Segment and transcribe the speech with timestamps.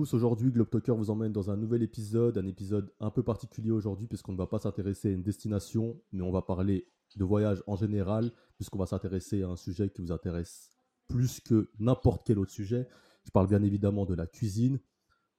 [0.00, 4.32] Aujourd'hui Globetalker vous emmène dans un nouvel épisode, un épisode un peu particulier aujourd'hui puisqu'on
[4.32, 8.32] ne va pas s'intéresser à une destination, mais on va parler de voyage en général,
[8.56, 10.70] puisqu'on va s'intéresser à un sujet qui vous intéresse
[11.06, 12.88] plus que n'importe quel autre sujet.
[13.22, 14.80] Je parle bien évidemment de la cuisine.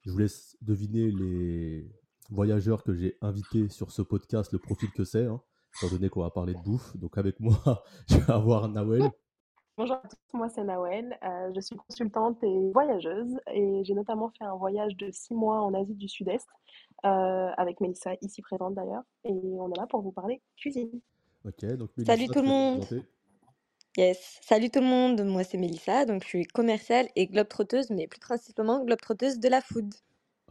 [0.01, 1.91] Je vous laisse deviner les
[2.29, 5.41] voyageurs que j'ai invités sur ce podcast, le profil que c'est, hein,
[5.75, 6.95] étant donné qu'on va parler de bouffe.
[6.95, 9.11] Donc avec moi, je vais avoir Nawel.
[9.77, 14.31] Bonjour à tous, moi c'est Nawel, euh, je suis consultante et voyageuse et j'ai notamment
[14.37, 16.47] fait un voyage de six mois en Asie du Sud-Est
[17.05, 21.01] euh, avec Mélissa, ici présente d'ailleurs, et on est là pour vous parler cuisine.
[21.43, 22.85] Ok, donc Salut tout le monde.
[23.97, 24.39] Yes.
[24.41, 25.21] Salut tout le monde.
[25.25, 29.59] Moi c'est Mélissa, donc je suis commerciale et globe-trotteuse, mais plus principalement globe-trotteuse de la
[29.59, 29.93] food.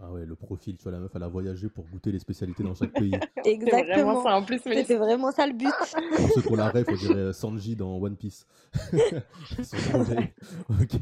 [0.01, 2.65] Ah ouais, le profil, tu vois, la meuf, elle a voyagé pour goûter les spécialités
[2.65, 3.11] dans chaque pays.
[3.11, 4.23] Vraiment Exactement.
[4.25, 5.69] ça en plus, C'était vraiment ça le but.
[6.17, 8.45] Pour ceux qui ont la ref, on dirait Sanji dans One Piece.
[9.63, 10.35] Son projet.
[10.69, 11.01] Ok.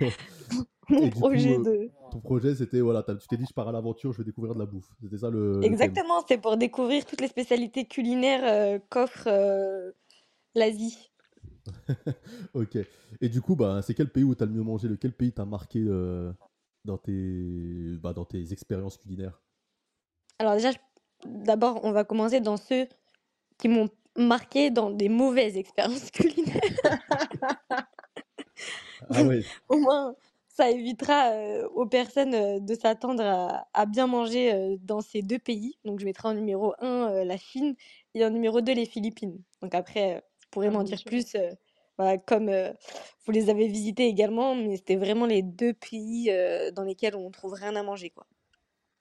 [0.91, 1.91] Mon coup, projet euh, de.
[2.11, 4.59] ton projet, c'était, voilà, tu t'es dit, je pars à l'aventure, je vais découvrir de
[4.59, 4.91] la bouffe.
[5.01, 5.61] C'était ça le.
[5.63, 9.93] Exactement, c'est pour découvrir toutes les spécialités culinaires euh, qu'offre euh,
[10.55, 11.11] l'Asie.
[12.55, 12.77] Ok.
[13.20, 14.89] Et du coup, bah, c'est quel pays où t'as le mieux mangé?
[14.89, 16.33] Lequel pays t'a marqué euh,
[16.84, 19.42] dans tes, bah, dans tes expériences culinaires?
[20.38, 20.70] Alors déjà,
[21.24, 22.89] d'abord, on va commencer dans ceux
[23.58, 26.62] qui m'ont marqué dans des mauvaises expériences culinaires.
[29.08, 29.52] Ah ouais.
[29.69, 30.14] Au moins,
[30.48, 35.22] ça évitera euh, aux personnes euh, de s'attendre à, à bien manger euh, dans ces
[35.22, 35.78] deux pays.
[35.84, 37.74] Donc, je mettrai en numéro 1 la Chine
[38.14, 39.42] et en numéro 2 les Philippines.
[39.62, 41.50] Donc, après, euh, je pourrais Ah m'en dire plus, euh,
[41.98, 42.73] voilà, comme euh,
[43.27, 47.31] vous les avez visités également, mais c'était vraiment les deux pays euh, dans lesquels on
[47.31, 48.27] trouve rien à manger, quoi.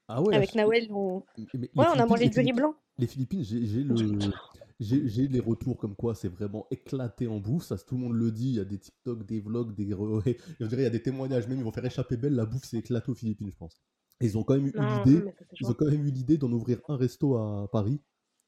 [0.07, 1.23] Ah ouais, la Avec Nawel, on...
[1.53, 2.75] mais- mais Ouais, on a Philippines, mangé les du riz Philippines, blanc.
[2.97, 4.33] les Philippines, j'ai j'ai le,
[4.79, 7.65] j'ai j'ai les retours comme quoi c'est vraiment éclaté en bouffe.
[7.65, 8.49] Ça, tout le monde le dit.
[8.49, 11.03] Il y a des TikTok, des vlogs, des, re- je dirais, il y a des
[11.03, 11.59] témoignages même.
[11.59, 12.35] Ils vont faire échapper belle.
[12.35, 13.81] La bouffe, c'est éclaté aux Philippines, je pense.
[14.21, 16.05] Et ils ont quand même eu Non, l'idée, mais ça c'est ils ont quand même
[16.05, 18.01] eu l'idée d'en ouvrir un resto à Paris.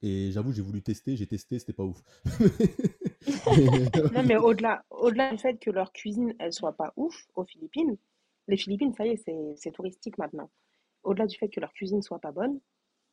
[0.03, 1.15] Et j'avoue, j'ai voulu tester.
[1.15, 2.01] J'ai testé, c'était pas ouf.
[4.13, 7.95] Non, mais au-delà, au-delà du fait que leur cuisine, elle soit pas ouf aux Philippines,
[8.47, 10.49] les Philippines, ça y est, c'est, c'est touristique maintenant.
[11.03, 12.59] Au-delà du fait que leur cuisine soit pas bonne,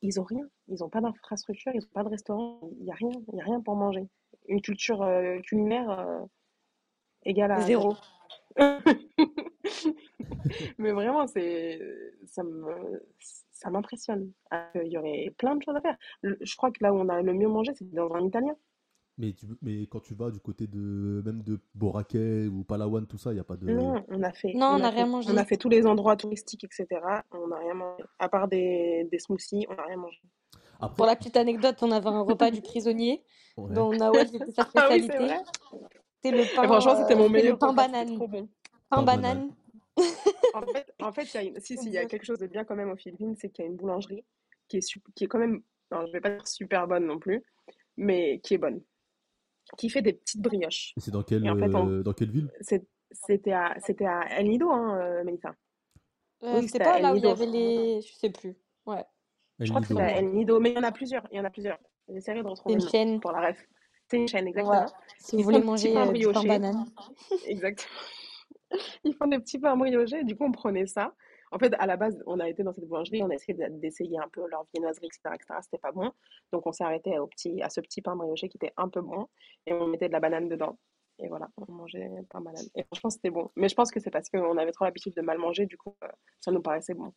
[0.01, 0.45] ils ont rien.
[0.67, 3.41] Ils ont pas d'infrastructure, ils ont pas de restaurant, il y a rien, il y
[3.41, 4.09] a rien pour manger.
[4.47, 6.19] Une culture euh, culinaire euh,
[7.23, 7.95] égale à Zéro.
[10.77, 11.79] Mais vraiment, c'est,
[12.25, 13.01] ça me,
[13.61, 14.31] ça m'impressionne.
[14.53, 15.97] Euh, Il y aurait plein de choses à faire.
[16.21, 18.55] Le- je crois que là où on a le mieux mangé, c'est dans un italien.
[19.17, 23.17] mais, tu, mais quand tu vas du côté de même de Boracay ou Palawan, tout
[23.17, 23.67] ça, il n'y a pas de.
[23.67, 25.45] Non, on a fait, Non, on on a n'a rien fait, on a mangé.
[25.45, 27.23] fait tous les endroits touristiques, etc.
[27.31, 28.03] On n'a rien mangé.
[28.19, 30.19] À part des, des smoothies, on n'a rien mangé.
[30.95, 33.23] Pour la petite anecdote, on avait un repas du prisonnier
[33.57, 33.73] ouais.
[33.75, 35.17] dont Nawel, c'était sa Ah oui, spécialité.
[36.23, 38.15] C'était le Et pain, franchement, c'était euh, mon c'était le meilleur pain banane.
[38.15, 38.49] trop bon.
[38.89, 39.21] Pain Pain banane.
[39.33, 39.55] banane.
[40.53, 42.09] En fait, en fait, il y a une- si, si, il y a Dire.
[42.09, 44.25] quelque chose de bien quand même aux Philippines, c'est qu'il y a une boulangerie
[44.67, 47.43] qui est, qui est quand même, non, je vais pas dire super bonne non plus,
[47.97, 48.81] mais qui est bonne,
[49.77, 50.93] qui fait des petites brioches.
[50.97, 52.51] Et c'est dans quelle, Et en fait, on- euh, dans quelle ville?
[53.11, 55.49] c'était à, c'était à El Nido, hein, euh, Mélissa.
[56.43, 58.01] Euh, Oui, c'était c'était pas là où il y avait les.
[58.01, 58.55] Je sais plus.
[58.85, 59.03] Ouais.
[59.59, 59.99] El Je crois que Nido.
[59.99, 61.77] c'était à El Nido, mais il y en a plusieurs, il y en a plusieurs.
[62.09, 63.19] J'essaierai de retrouver une chaîne.
[63.19, 63.67] pour la ref.
[64.09, 64.85] C'est une chaîne, exactement.
[65.19, 66.85] Si vous voulez manger euh, du pain banane.
[67.45, 67.89] Exactement.
[69.03, 70.23] Ils font des petits pains briochés.
[70.23, 71.13] Du coup, on prenait ça.
[71.51, 74.17] En fait, à la base, on a été dans cette boulangerie, on a essayé d'essayer
[74.17, 75.59] un peu leur viennoiserie, etc., etc.
[75.61, 76.11] C'était pas bon.
[76.53, 79.01] Donc, on s'est arrêté au petit, à ce petit pain brioché qui était un peu
[79.01, 79.27] bon.
[79.65, 80.77] Et on mettait de la banane dedans.
[81.19, 82.65] Et voilà, on mangeait pain banane.
[82.75, 83.51] Et franchement, c'était bon.
[83.55, 85.65] Mais je pense que c'est parce qu'on avait trop l'habitude de mal manger.
[85.65, 86.07] Du coup, euh,
[86.39, 87.13] ça nous paraissait bon.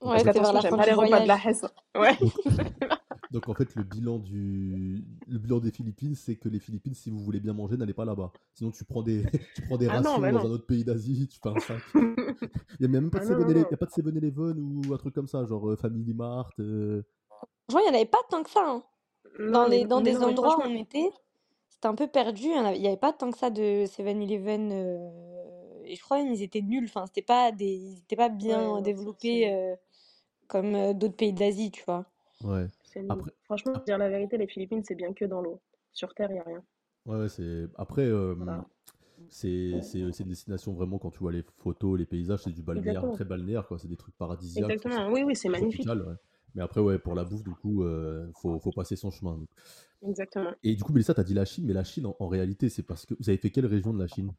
[0.00, 1.36] Ouais, j'aime pas les repas de la.
[1.44, 1.66] Hesse.
[1.96, 2.16] Ouais.
[3.32, 7.10] donc en fait, le bilan du le bilan des Philippines, c'est que les Philippines, si
[7.10, 8.32] vous voulez bien manger, n'allez pas là-bas.
[8.54, 10.46] Sinon, tu prends des tu prends des Ah non, rations bah dans non.
[10.46, 11.84] un autre pays d'Asie, tu fais un sac.
[12.80, 13.68] Il y a même pas de Ah non, 7 non, non.
[13.68, 16.52] il y a pas de 7-Eleven ou un truc comme ça, genre euh, Family Mart.
[16.60, 17.02] euh,
[17.68, 18.62] Franchement, il n'y en avait pas tant que ça.
[18.66, 18.84] hein.
[19.46, 21.10] Dans, Non, mais, les, dans des non, endroits où on était,
[21.68, 22.44] c'était un peu perdu.
[22.48, 24.72] Il n'y avait pas tant que ça de 7-Eleven.
[24.72, 25.10] euh,
[25.86, 26.86] et je crois même ils étaient nuls.
[26.86, 29.76] Enfin, c'était pas des, ils étaient pas ouais, bien non, c'est- développés euh,
[30.48, 32.06] comme euh, d'autres pays d'Asie, tu vois.
[32.42, 32.70] Ouais.
[33.08, 35.60] Après, Franchement, ap- dire la vérité, les Philippines, c'est bien que dans l'eau.
[35.92, 36.64] Sur Terre, il n'y a rien.
[37.06, 38.64] ouais, ouais, c'est après euh, Voilà.
[39.28, 42.62] c'est c'est c'est une destination vraiment quand tu vois les photos, les paysages, c'est du
[42.62, 43.12] balnéaire, Exactement.
[43.12, 45.12] très balnéaire quoi, c'est des trucs paradisiaques, c'est Exactement.
[45.12, 45.82] Oui, oui, c'est magnifique.
[45.82, 46.14] tropical, ouais.
[46.54, 49.36] Mais après ouais, pour la bouffe du coup, euh, faut faut passer son chemin.
[49.38, 49.48] donc.
[50.02, 50.54] Exactement.
[50.64, 52.82] Et du coup, Mélissa, t'as dit la Chine, mais la Chine en, en réalité, c'est
[52.82, 54.32] parce que vous avez fait quelle région de la Chine?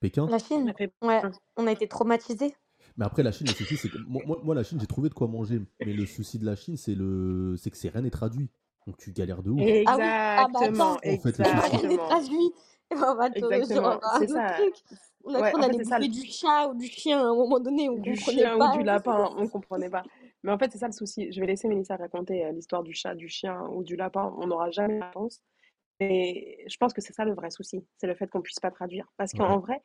[0.00, 0.26] Pékin?
[0.26, 1.22] La Chine, ouais,
[1.56, 2.56] on a été traumatisés.
[2.96, 5.14] Mais après, la Chine, le souci, c'est que moi, moi, la Chine, j'ai trouvé de
[5.14, 5.60] quoi manger.
[5.84, 8.50] Mais le souci de la Chine, c'est le, c'est que c'est rien n'est traduit.
[8.86, 9.60] Donc tu galères de ouf.
[9.86, 10.04] Ah oui,
[10.36, 11.60] ah bah Exactement, exactement,
[14.18, 14.52] C'est ça.
[14.54, 14.74] truc.
[15.24, 17.30] On a Ouais, cru on en fait, allait bouffer du chat ou du chien à
[17.30, 18.76] un moment donné, on Du chien ou pas.
[18.76, 20.02] du lapin, on comprenait pas.
[20.42, 21.32] Mais en fait, c'est ça le souci.
[21.32, 24.34] Je vais laisser Mélissa raconter euh, l'histoire du chat, du chien ou du lapin.
[24.38, 25.40] On n'aura jamais la réponse.
[26.00, 27.86] Et je pense que c'est ça le vrai souci.
[27.98, 29.06] C'est le fait qu'on puisse pas traduire.
[29.16, 29.34] Parce Ouais.
[29.34, 29.82] qu'en vrai,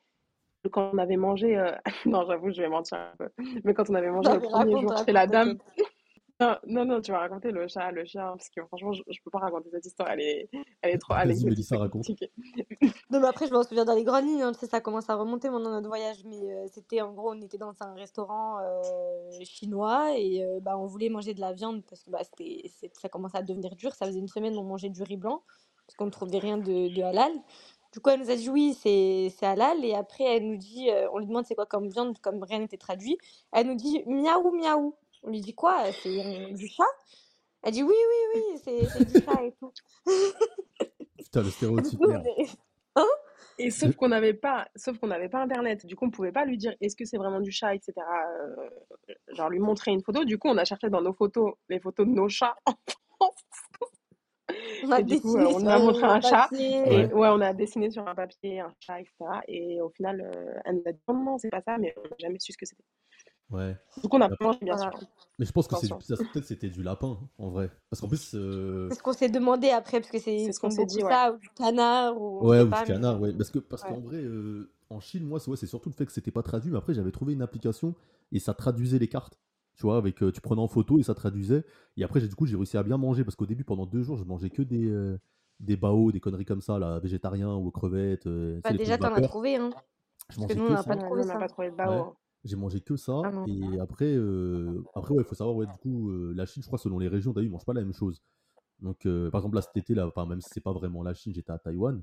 [0.71, 1.71] quand on avait mangé, euh,
[2.05, 3.29] non, j'avoue, je vais mentir un peu.
[3.63, 5.57] Mais quand on avait mangé Non le premier raconte, jour chez la raconte, dame,
[6.39, 9.19] non, non, non, tu vas raconter le chat, le chien, parce que franchement, je, je
[9.23, 10.09] peux pas raconter cette histoire.
[10.11, 10.49] Elle est,
[10.81, 12.07] elle est trop Vas-y, anecdotique, Mélissa, raconte.
[13.09, 15.09] Non mais après je m'en souviens dans les grandes lignes, hein, tu sais, ça commence
[15.09, 18.59] à remonter maintenant notre voyage, mais euh, c'était en gros on était dans un restaurant
[18.59, 22.69] euh, chinois et euh, bah, on voulait manger de la viande parce que bah, c'était,
[22.93, 25.41] ça commençait à devenir dur, ça faisait une semaine on mangeait du riz blanc
[25.87, 27.31] parce qu'on ne trouvait rien de, de halal.
[27.93, 30.89] Du coup elle nous a dit oui c'est, c'est halal et après elle nous dit,
[30.91, 33.17] euh, on lui demande c'est quoi comme viande comme rien n'était traduit,
[33.51, 34.95] elle nous dit miaou miaou.
[35.23, 35.83] On lui dit quoi?
[36.03, 36.83] C'est euh, du chat?
[37.63, 39.71] Elle dit oui oui oui c'est, c'est du chat et tout.
[41.17, 42.27] Putain, le stéréotype, coup on merde.
[42.37, 42.57] est-
[42.95, 43.05] Hein?
[43.59, 45.85] Et sauf qu'on n'avait pas, sauf qu'on n'avait pas internet.
[45.85, 47.93] Du coup, on pouvait pas lui dire est-ce que c'est vraiment du chat, etc.
[47.97, 48.69] euh,
[49.33, 50.25] genre lui montrer une photo.
[50.25, 52.73] Du coup, on a cherché dans nos photos les photos de nos chats en
[53.19, 53.35] France.
[54.83, 56.47] On a Et du coup, dessiné on sur a un montré un chat.
[56.49, 56.77] papier.
[56.77, 57.13] Et Ouais.
[57.13, 59.13] ouais, on a dessiné sur un papier un chat, etc.
[59.47, 62.03] Et au final, euh, elle nous a dit non, non, c'est pas ça, mais on
[62.03, 62.83] n'a jamais su ce que c'était.
[63.49, 63.77] Ouais.
[64.03, 64.91] Du coup, on a pas mangé, bien sûr.
[65.39, 67.69] Mais je pense que c'est peut-être c'était du lapin, en vrai.
[67.89, 70.69] Parce qu'en plus, euh, C'est ce qu'on s'est demandé après, parce que c'est ce qu'on
[70.69, 71.09] s'est dit, ouais.
[71.09, 73.31] ça, ou du canard, ou Ouais, ou du pas, mais canard, ouais.
[73.33, 73.89] Parce que parce ouais.
[73.89, 76.43] qu'en vrai, euh, en Chine, moi, c'est ouais, c'est surtout le fait que c'était pas
[76.43, 76.71] traduit.
[76.71, 77.95] Mais après, j'avais trouvé une application
[78.33, 79.37] et ça traduisait les cartes.
[79.77, 81.63] Tu vois, avec euh, tu prenais en photo et ça traduisait.
[81.97, 84.01] Et après, j'ai du coup, j'ai réussi à bien manger parce qu'au début, pendant deux
[84.01, 85.17] jours, je mangeais que des euh,
[85.59, 88.97] des bao, des conneries comme ça, là, végétariens ou aux crevettes, euh, tu Bah, déjà,
[88.97, 89.69] t'en as trouvé, hein.
[90.29, 91.23] Je Parce que nous, on n'a pas trouvé
[91.61, 91.91] pas de bao.
[91.91, 92.13] hein.
[92.43, 93.21] J'ai mangé que ça.
[93.23, 93.43] Ah.
[93.47, 96.67] Et après, euh, après ouais, il faut savoir, ouais, du coup, euh, la Chine, je
[96.67, 98.21] crois, selon les régions, t'as vu, ils mangent pas la même chose.
[98.79, 101.13] Donc, euh, par exemple, là, cet été, là, enfin, même si c'est pas vraiment la
[101.13, 102.01] Chine, j'étais à Taïwan.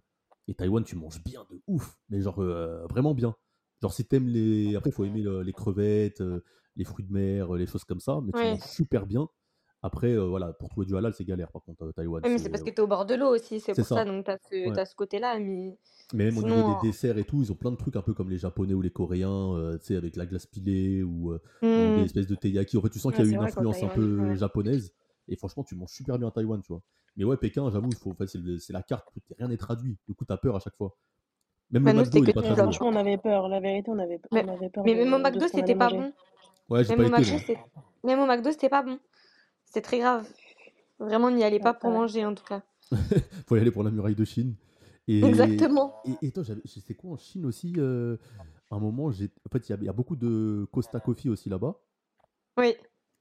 [0.49, 1.97] Et Taïwan, tu manges bien de ouf.
[2.11, 3.35] Mais genre, euh, vraiment bien.
[3.81, 4.75] Genre, si t'aimes les.
[4.77, 6.43] Après, il faut aimer le- les crevettes, euh,
[6.76, 8.21] les fruits de mer, euh, les choses comme ça.
[8.25, 8.50] Mais tu Ouais.
[8.50, 9.29] manges super bien.
[9.82, 12.23] Après, euh, voilà, pour trouver du halal, c'est galère, par contre, euh, Taïwan.
[12.25, 14.05] Ouais, mais c'est, parce que t'es au bord de l'eau aussi, c'est pour ça, ça.
[14.06, 14.75] donc t'as ce, Ouais.
[14.75, 15.76] t'as ce côté-là, mais
[16.15, 18.15] Mais même au niveau des desserts et tout, ils ont plein de trucs un peu
[18.15, 21.38] comme les Japonais ou les Coréens, euh, tu sais, avec la glace pilée ou, euh,
[21.62, 22.79] des hmm, espèces de teiyaki.
[22.79, 24.37] En fait, tu sens qu'il y a une influence un peu ouais.
[24.37, 24.94] japonaise.
[25.29, 26.82] Et franchement, tu manges super bien à Taïwan, tu vois.
[27.17, 29.99] Mais ouais, Pékin, j'avoue, il faut, en fait, c'est la carte, rien n'est traduit.
[30.09, 30.97] Du coup, t'as peur à chaque fois.
[31.70, 32.62] Même bah, le nous, McDo, c'était il que est pas traduit.
[32.62, 33.49] franchement, on avait peur.
[33.49, 36.12] La vérité, on avait, Mais, on avait peur mais même au McDo, c'était pas bon.
[36.69, 37.40] Ouais, j'ai Même pas au été, McDo, moi.
[37.46, 38.06] c'est...
[38.06, 38.99] Même au McDo, c'était pas bon.
[39.64, 40.26] C'est très grave.
[40.99, 41.99] Vraiment, n'y allez pas pour pareil.
[41.99, 42.62] manger, en tout cas.
[43.46, 44.55] faut y aller pour la muraille de Chine.
[45.08, 45.94] Et, Exactement.
[46.06, 48.16] et, et toi, j'avais- c'est quoi en Chine aussi euh,
[48.70, 51.00] À un moment, j'ai, en fait, il y a- il y, a beaucoup de Costa
[51.00, 51.78] Coffee aussi là-bas.
[52.58, 52.75] Oui.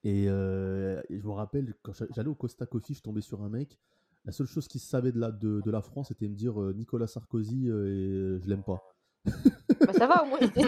[0.06, 3.42] Et, euh, et je me rappelle, quand j'a- j'allais au Costa Coffee, je tombais sur
[3.42, 3.78] un mec.
[4.26, 6.74] La seule chose qu'il savait de la, de, de la France, c'était me dire euh,
[6.74, 8.80] Nicolas Sarkozy, euh, et euh, je l'aime pas.
[9.86, 10.60] Bah, ça va, au moins, qui,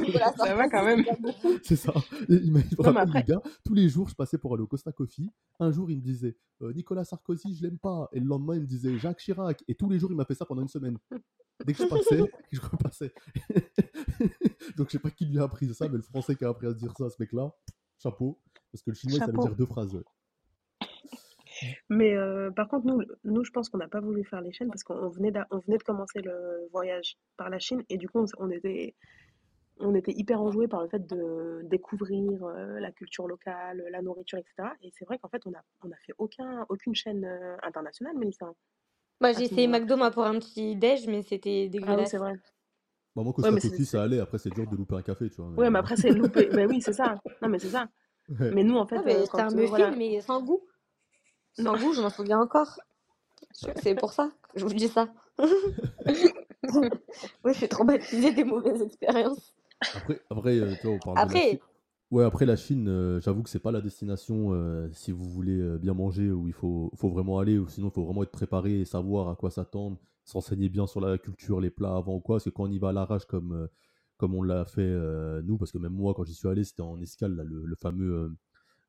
[0.00, 1.04] Nicolas Ça va quand même.
[1.62, 1.92] C'est ça.
[2.28, 2.60] Et il m'a
[3.00, 5.30] après, gars, tous les jours, je passais pour aller au Costa Coffee.
[5.60, 8.08] Un jour, il me disait euh, Nicolas Sarkozy, je l'aime pas.
[8.12, 9.62] Et le lendemain, il me disait Jacques Chirac.
[9.68, 10.98] Et tous les jours, il m'a fait ça pendant une semaine.
[11.64, 12.20] Dès que je passais,
[12.52, 13.12] je repassais.
[14.76, 16.66] Donc, je sais pas qui lui a appris ça, mais le français qui a appris
[16.66, 17.52] à dire ça, ce mec-là,
[17.98, 18.40] chapeau.
[18.72, 19.46] Parce que le chinois, il savait chapeau.
[19.46, 20.02] dire deux phrases.
[21.62, 21.78] Ouais.
[21.88, 24.68] Mais euh, par contre, nous, nous, je pense qu'on n'a pas voulu faire les chaînes
[24.68, 28.24] parce qu'on venait, on venait de commencer le voyage par la Chine et du coup,
[28.38, 28.94] on, était,
[29.78, 34.38] on était hyper enjoués par le fait de découvrir euh, la culture locale, la nourriture,
[34.38, 34.74] etc.
[34.82, 38.16] Et c'est vrai qu'en fait, on a, on a fait aucun, aucune chaîne euh, internationale,
[38.18, 38.52] Mélissa,
[39.20, 39.68] Bah, à j'ai essayé.
[39.68, 42.10] McDo, moi, pour un petit déj, mais c'était Ah oui, dégueulasse.
[42.10, 42.32] c'est vrai.
[43.14, 44.20] Bah, moi, Ouais, Costa mais Coffee, c'est- ça allait.
[44.20, 45.46] Après, c'est dur de louper un café, tu vois.
[45.46, 45.78] ouais, mais Mais...
[45.78, 46.48] après, c'est loupé.
[46.52, 47.14] Mais oui, c'est ça.
[47.42, 47.88] Non, mais c'est ça.
[48.28, 48.50] Ouais.
[48.54, 49.90] Mais nous, en Ah, fait, mais euh, c'était un quand, euh, muffin, voilà.
[49.96, 50.62] mais sans goût.
[51.58, 51.76] Non.
[51.76, 52.78] Sans goût, je m'en souviens encore.
[53.52, 55.08] C'est pour ça que je vous dis ça.
[57.44, 59.54] Oui, je suis traumatisée des mauvaises expériences.
[59.80, 61.56] Après, après euh, tu vois, on parle de la Chine.
[61.56, 61.60] Après,
[62.10, 65.58] Ouais, après la Chine, euh, j'avoue que c'est pas la destination euh, si vous voulez
[65.58, 68.30] euh, bien manger où il faut, faut vraiment aller, ou sinon il faut vraiment être
[68.30, 72.20] préparé et savoir à quoi s'attendre, s'enseigner bien sur la culture, les plats avant ou
[72.20, 73.66] quoi, parce que quand on y va à l'arrache comme, euh,
[74.16, 76.82] comme on l'a fait euh, nous, parce que même moi quand j'y suis allé, c'était
[76.82, 78.28] en escale, là, le, le fameux euh,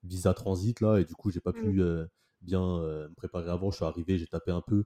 [0.04, 1.62] visa transit là, et du coup j'ai pas Mm.
[1.62, 2.06] pu euh,
[2.46, 4.86] bien euh, me préparer avant, je suis arrivé, j'ai tapé un peu.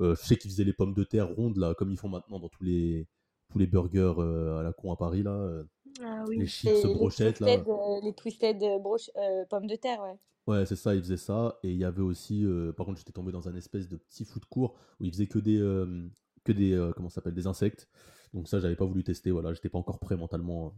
[0.00, 2.38] Euh, je sais qu'ils faisaient les pommes de terre rondes là, comme ils font maintenant
[2.40, 3.08] dans tous les,
[3.50, 5.62] tous les burgers euh, à la con à Paris là,
[6.02, 7.48] Ah les chips les brochettes là.
[7.48, 9.10] twisted, les twisted broche-
[9.48, 10.18] pommes de terre, ouais.
[10.46, 11.58] Ouais, c'est ça, il faisait ça.
[11.62, 14.24] Et il y avait aussi, euh, par contre, j'étais tombé dans un espèce de petit
[14.24, 16.08] food court où il faisait que des, euh,
[16.44, 17.88] que des, euh, comment ça s'appelle, des insectes.
[18.32, 19.30] Donc ça, j'avais pas voulu tester.
[19.30, 20.70] Voilà, j'étais pas encore prêt mentalement euh,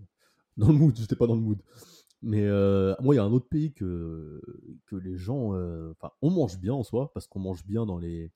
[0.56, 0.96] dans le mood.
[0.98, 1.58] J'étais pas dans le mood.
[2.22, 4.40] Mais euh, moi, il y a un autre pays que,
[4.86, 5.54] que les gens.
[5.54, 8.30] euh, Enfin, on mange bien en soi, parce qu'on mange bien dans les,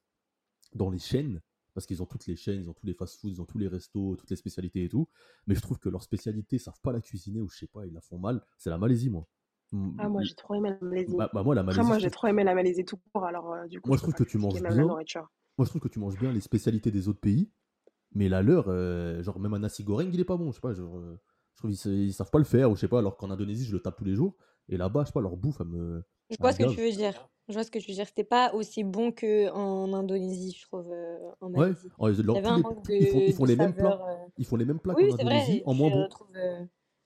[0.74, 1.40] dans les chaînes,
[1.74, 3.68] parce qu'ils ont toutes les chaînes, ils ont tous les fast-foods, ils ont tous les
[3.68, 5.08] restos, toutes les spécialités et tout.
[5.46, 7.92] Mais je trouve que leurs spécialités savent pas la cuisiner, ou je sais pas, ils
[7.94, 8.42] la font mal.
[8.58, 9.26] C'est la Malaisie, moi.
[9.72, 11.16] M- Ah, moi, m- j'ai trop aimé la Malaisie.
[11.16, 13.24] bah, bah, moi, la Après, Malaisie, moi, je j'ai trop aimé la Malaisie tout court.
[13.24, 14.96] Alors, euh, du coup, moi, je trouve que tu manges bien.
[15.58, 17.50] Moi, je trouve que tu manges bien les spécialités des autres pays,
[18.14, 18.66] mais la leur,
[19.22, 20.50] genre même un nasi goreng, il est pas bon.
[20.52, 21.00] Je sais pas, genre,
[21.54, 23.64] je trouve qu'ils ils savent pas le faire, ou je sais pas, alors qu'en Indonésie,
[23.64, 24.36] je le tape tous les jours,
[24.68, 26.90] et là-bas, je sais pas, leur bouffe, elle me, Je vois ce que tu veux
[26.90, 27.28] dire.
[27.48, 28.06] Je vois ce que tu veux dire.
[28.06, 31.92] C'était pas aussi bon qu'en Indonésie, je trouve, euh, en Ouais, Malaisie.
[32.00, 33.74] ils- Il y avait un manque tous- ils font, ils de, font de les mêmes
[33.74, 34.00] plats.
[34.08, 34.26] euh.
[34.38, 35.64] Ils font les mêmes plats Oui, qu'en Indonésie, vrai.
[35.64, 36.08] en moins Tu bon.
[36.36, 36.64] euh,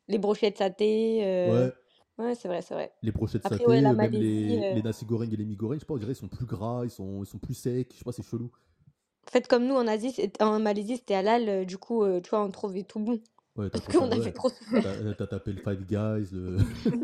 [0.09, 1.25] les brochettes saté.
[1.27, 1.73] euh, Ouais,
[2.19, 2.93] Ouais, c'est vrai, c'est vrai.
[3.03, 4.19] les brochettes Après, saté, ouais, euh, même Malaisie.
[4.19, 6.17] les, euh, les nasi goreng et les mi goreng, je sais pas, on dirait ils
[6.17, 8.51] sont plus gras, ils sont, ils sont plus secs, je sais pas, c'est chelou.
[9.29, 11.49] En fait, comme nous en Asie, en Malaisie, c'était halal.
[11.49, 13.21] euh, Du coup, euh, tu vois, on trouvait tout bon.
[13.59, 15.17] Ouais, Parce fait qu'on avait trop souffert.
[15.17, 16.59] T'as tapé le Five Guys, le...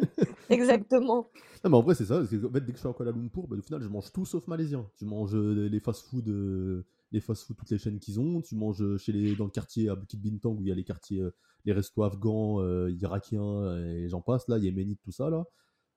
[0.51, 1.29] Exactement.
[1.65, 2.19] Non, mais en vrai, c'est ça.
[2.19, 3.89] parce que, en fait, dès que je suis à Kuala Lumpur, bah, au final, je
[3.89, 4.89] mange tout sauf malaisien.
[4.97, 8.41] Tu manges euh, les fast-food, euh, les fast-food, toutes les chaînes qu'ils ont.
[8.41, 10.77] Tu manges euh, chez les, dans le quartier à Bukit Bintang où il y a
[10.77, 11.35] les quartiers, euh,
[11.65, 15.45] les restos afghans, euh, irakiens, euh, et j'en passe, là, yéménites, tout ça, là.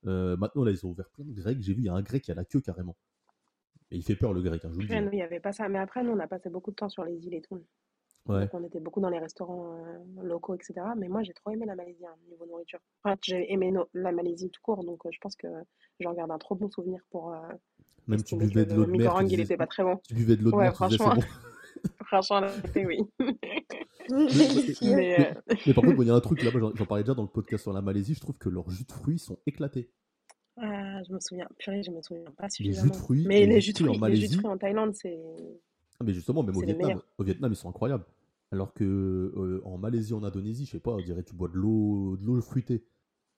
[0.07, 1.61] Euh, maintenant, là, ils ont ouvert plein de grecs.
[1.61, 2.95] J'ai vu, il y a un grec qui a la queue carrément.
[3.91, 4.93] Et il fait peur, le grec, hein, je vous le dis.
[4.93, 5.05] Après, hein.
[5.05, 5.69] nous, il n'y avait pas ça.
[5.69, 7.63] Mais après, nous, on a passé beaucoup de temps sur les îles et tout.
[8.27, 8.41] Ouais.
[8.41, 10.74] Donc, on était beaucoup dans les restaurants euh, locaux, etc.
[10.98, 12.79] Mais moi, j'ai trop aimé la Malaisie, hein, niveau nourriture.
[13.03, 14.84] Enfin, j'ai aimé no- la Malaisie tout court.
[14.84, 15.48] Donc, euh, je pense que
[16.00, 17.38] j'en garde un trop bon souvenir pour euh,
[18.07, 19.98] Même tu buvais de le l'eau de mer, il était pas très bon.
[20.07, 21.89] tu buvais de l'eau de Ouais, mer, disais franchement, bon.
[22.05, 22.41] franchement,
[22.75, 23.00] oui.
[24.10, 27.63] Mais, par contre, il y a un truc là-bas, j'en parlais déjà dans le podcast
[27.63, 29.89] sur la Malaisie, je trouve que leurs jus de fruits sont éclatés.
[30.57, 32.93] ah, je me souviens, purée, je me souviens pas Les jus de suffisamment.
[32.93, 34.96] fruits, Mais les les jus de fruits en les jus de Malaisie, fruits en Thaïlande,
[34.96, 35.19] c'est
[36.00, 38.05] Ah, mais justement, même au Vietnam, au Vietnam, ils sont incroyables.
[38.51, 41.55] Alors que euh, en Malaisie, en Indonésie, je sais pas, on dirait tu bois de
[41.55, 42.85] l'eau, de l'eau fruitée.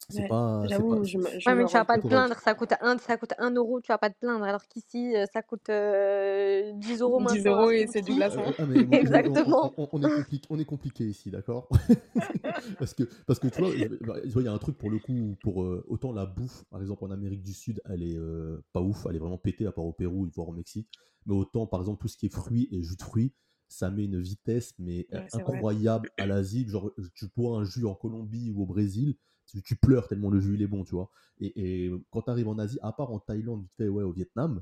[0.09, 2.05] C'est Ouais, pas, c'est pas, j'avoue, je me, je Ouais, mais tu vas pas te
[2.07, 4.43] plaindre, ça coûte un, ça coûte un euro, tu vas pas te plaindre.
[4.45, 8.13] Alors qu'ici, euh, ça coûte euh, 10 euros 10 maintenant un euros et c'est du
[8.13, 8.41] glaçon.
[8.47, 9.39] Euh, ah, Exactement.
[9.61, 11.69] on- on- on est compliqué, on est compliqué ici, d'accord?
[12.79, 15.63] Parce, que, parce que tu vois, il y a un truc pour le coup, pour
[15.63, 19.05] euh, autant la bouffe, par exemple en Amérique du Sud, elle est euh, pas ouf,
[19.09, 20.89] elle est vraiment pétée à part au Pérou, voire au Mexique.
[21.25, 23.33] Mais autant, par exemple, tout ce qui est fruits et jus de fruits,
[23.69, 26.67] ça met une vitesse mais Ouais, incroyable à l'Asie.
[26.67, 29.15] Genre, tu bois un jus en Colombie ou au Brésil,
[29.47, 31.09] tu, tu pleures tellement le jus il est bon, tu vois.
[31.39, 34.11] Et, et quand tu arrives en Asie, à part en Thaïlande, vite fait, ouais, au
[34.11, 34.61] Vietnam,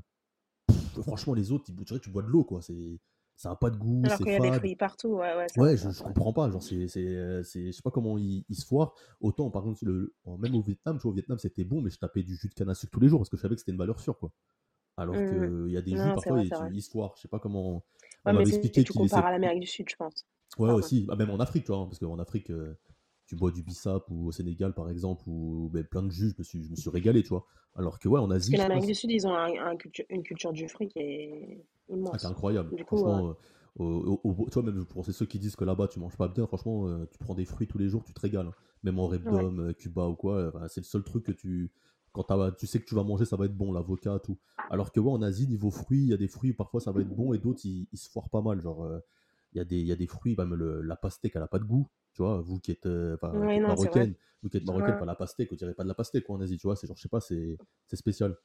[0.68, 2.62] pff, franchement, les autres, tu dirais tu bois de l'eau, quoi.
[2.62, 3.00] C'est,
[3.36, 5.76] ça a pas de goût, Alors qu'il y a des fruits partout, ouais, ouais, Ouais,
[5.76, 6.50] je, je comprends pas.
[6.50, 8.94] Genre, c'est, c'est, c'est, je sais pas comment ils, ils se foirent.
[9.20, 11.98] Autant, par contre, le, même au Vietnam, tu vois, au Vietnam, c'était bon, mais je
[11.98, 13.60] tapais du jus de canne à sucre tous les jours parce que je savais que
[13.60, 14.32] c'était une valeur sûre, quoi.
[14.96, 16.70] Alors Hum, qu'il y a des jus, Non, parfois, vrai, ils, c'est vrai.
[16.72, 17.14] ils se foirent.
[17.16, 17.84] Je sais pas comment.
[18.28, 20.24] On Ouais, mais m'avait c'est expliqué tu compares à l'Amérique du Sud, je pense.
[20.58, 21.04] Ouais, aussi.
[21.06, 22.74] Bah, même en Afrique, tu vois, hein, parce qu'en Afrique, euh,
[23.26, 26.34] tu bois du bissap ou au Sénégal, par exemple, ou ben, plein de jus, je
[26.38, 27.46] me suis, je me suis régalé, tu vois.
[27.74, 28.86] Alors que, ouais, en Parce Asie, que je l'Amérique pense.
[28.86, 31.64] du Sud, ils ont un, un culture, une culture du fruit qui est
[32.10, 32.26] Ah, c'est immense.
[32.26, 32.72] incroyable.
[32.72, 33.32] Du coup, Franchement, euh,
[33.76, 36.88] au- au- vois, même pour ceux qui disent que là-bas tu manges pas bien, franchement,
[36.88, 38.46] euh, tu prends des fruits tous les jours, tu te régales.
[38.48, 38.54] hein.
[38.82, 39.48] Même en ouais.
[39.60, 41.70] Euh, Cuba ou quoi, c'est le seul truc que tu.
[42.26, 44.38] Quand tu sais que tu vas manger, ça va être bon, l'avocat, tout.
[44.70, 47.00] Alors que, ouais, en Asie, niveau fruits, il y a des fruits, parfois ça va
[47.00, 48.60] être bon, et d'autres, ils, ils se foirent pas mal.
[48.60, 48.98] Genre, euh,
[49.52, 51.48] il y, a des- il y a des fruits, même le- la pastèque, elle a
[51.48, 51.88] pas de goût.
[52.14, 54.98] Tu vois, vous qui êtes, euh, qui êtes marocaine, vous qui êtes marocaine, Ouais.
[55.00, 56.86] pas la pastèque, on dirait pas de la pastèque, quoi, en Asie, tu vois, c'est
[56.86, 57.56] genre, je sais pas, c'est
[57.86, 58.36] c'est spécial.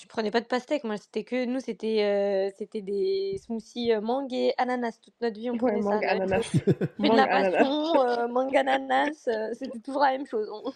[0.00, 4.00] Je prenais pas de pastèque, moi c'était que nous c'était euh, c'était des smoothies euh,
[4.00, 6.42] mangue et ananas toute notre vie on Ouais, prenait ça mangue, la même ananas.
[6.52, 6.60] chose.
[6.96, 7.58] Fruit de Mangue, la ananas.
[7.58, 10.48] passion, euh, mangue ananas, euh, c'était toujours la même chose.
[10.52, 10.72] on-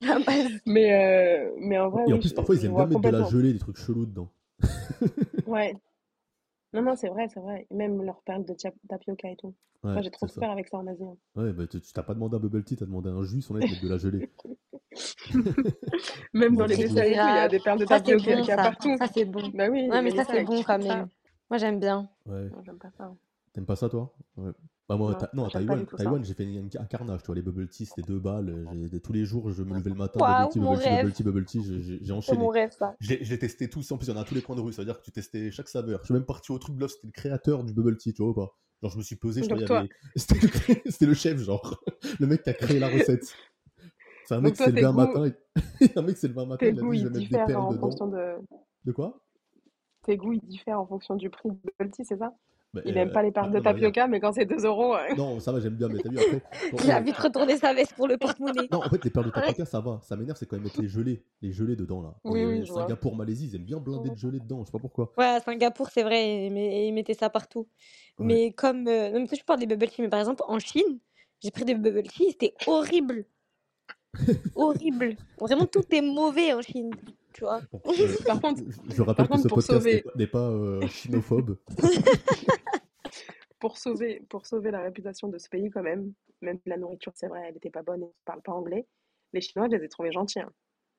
[0.00, 0.52] La base.
[0.66, 2.86] Mais, euh, mais en vrai, Et en oui, plus, je, parfois, ils je aiment vois
[2.86, 3.30] bien mettre de la complètement.
[3.40, 4.28] gelée, des trucs chelous dedans.
[5.46, 5.74] Ouais.
[6.72, 7.66] Non, non, c'est vrai, c'est vrai.
[7.70, 8.54] Même leur perles de
[8.88, 9.54] tapioca et tout.
[9.82, 11.04] Moi, j'ai trop souffert avec ça en Asie.
[11.04, 11.16] hein.
[11.36, 13.58] Ouais, bah, tu tu t'as pas demandé un bubble tea, t'as demandé un jus, on
[13.58, 14.30] est de la gelée.
[16.34, 17.50] Même dans les C'est et tout, il y a grave.
[17.50, 18.56] des perles de Ça c'est tapioca bon ça.
[18.56, 18.96] partout.
[18.98, 19.48] Ça c'est bon.
[19.54, 20.94] Bah oui, Ouais mais mais ça ça, c'est bon quand ça.
[20.96, 21.08] même.
[21.50, 22.08] Moi j'aime bien.
[22.26, 22.48] Ouais.
[22.64, 23.12] J'aime pas ça.
[23.52, 24.12] T'aimes pas ça, toi?
[24.36, 24.52] Ouais.
[24.92, 25.86] Bah, moi, Non, ta- non, à Taïwan, du.
[25.86, 26.46] Taïwan j'ai fait
[26.78, 28.50] un, carnage, tu vois, les bubble tea, c'était deux balles.
[28.50, 31.22] euh, tous les jours, je me levais le matin, bubble tea, bubble tea, bubble tea,
[31.22, 32.48] bubble tea, j'ai- C'est mon enchaîné.
[32.50, 32.94] rêve ça.
[33.00, 34.72] J'ai testé tous, en plus, il y en a à tous les coins de rue,
[34.72, 36.00] ça veut dire que tu testais chaque saveur.
[36.00, 38.32] Je suis même parti au truc bluff, c'était le créateur du bubble tea, tu vois
[38.32, 38.54] ou pas?
[38.82, 39.88] Genre, je me suis pesé, toi, avait.
[40.16, 41.82] C'était le, c'était le chef, genre.
[42.20, 43.24] Le mec qui a créé la recette.
[44.24, 45.30] C'est un mec qui s'est levé un matin,
[45.96, 47.28] un mec s'est levé un matin, tes il a goûts, dit, je vais mettre des
[47.28, 47.80] diffèrent perles en dedans.
[47.88, 48.34] fonction de...
[48.84, 49.22] De quoi?
[50.02, 52.34] Tes goûts, ils diffèrent en fonction du prix de bubble tea, c'est ça?
[52.74, 54.64] Bah, Il aime euh, pas les bah, perles de mais tapioca, mais quand c'est 2
[54.64, 54.94] euros.
[55.16, 56.40] Non, ça va, j'aime bien, mais t'as vu après.
[56.70, 58.66] quand- Il a vite retourné sa veste pour le porte-monnaie.
[58.72, 60.00] Non, en fait, les perles de tapioca, ça va.
[60.02, 61.22] Ça m'énerve, c'est quand ils mettent les gelées.
[61.42, 62.14] Les gelées dedans, là.
[62.24, 62.64] Oui, oui, euh.
[62.64, 64.18] Singapour, Malaisie, ils aiment bien blinder de Mhm.
[64.18, 64.60] gelée dedans.
[64.60, 65.12] Je sais pas pourquoi.
[65.18, 67.68] Ouais, à Singapour, c'est vrai, mais ils mettaient ça partout.
[68.18, 68.24] Ouais.
[68.26, 68.88] Mais comme.
[68.88, 69.10] Euh...
[69.10, 70.98] Non, mais toi, je parle des bubble tea, mais par exemple, en Chine,
[71.42, 73.26] j'ai pris des bubble tea, c'était horrible.
[74.56, 75.16] Horrible.
[75.40, 76.90] Vraiment, tout est mauvais en Chine.
[77.32, 77.60] Tu vois.
[77.72, 80.26] Bon, euh, Par contre, je, rappelle par que ce contre, podcast n'est sauver- pas- n'est
[80.26, 81.56] pas euh, chinophobe.
[83.58, 87.28] pour sauver, pour sauver la réputation de ce pays quand même, même la nourriture, c'est
[87.28, 88.86] vrai, elle n'était pas bonne et ils ne parlent pas anglais,
[89.32, 90.40] les Chinois, je les ai trouvés gentils.
[90.40, 90.50] hein.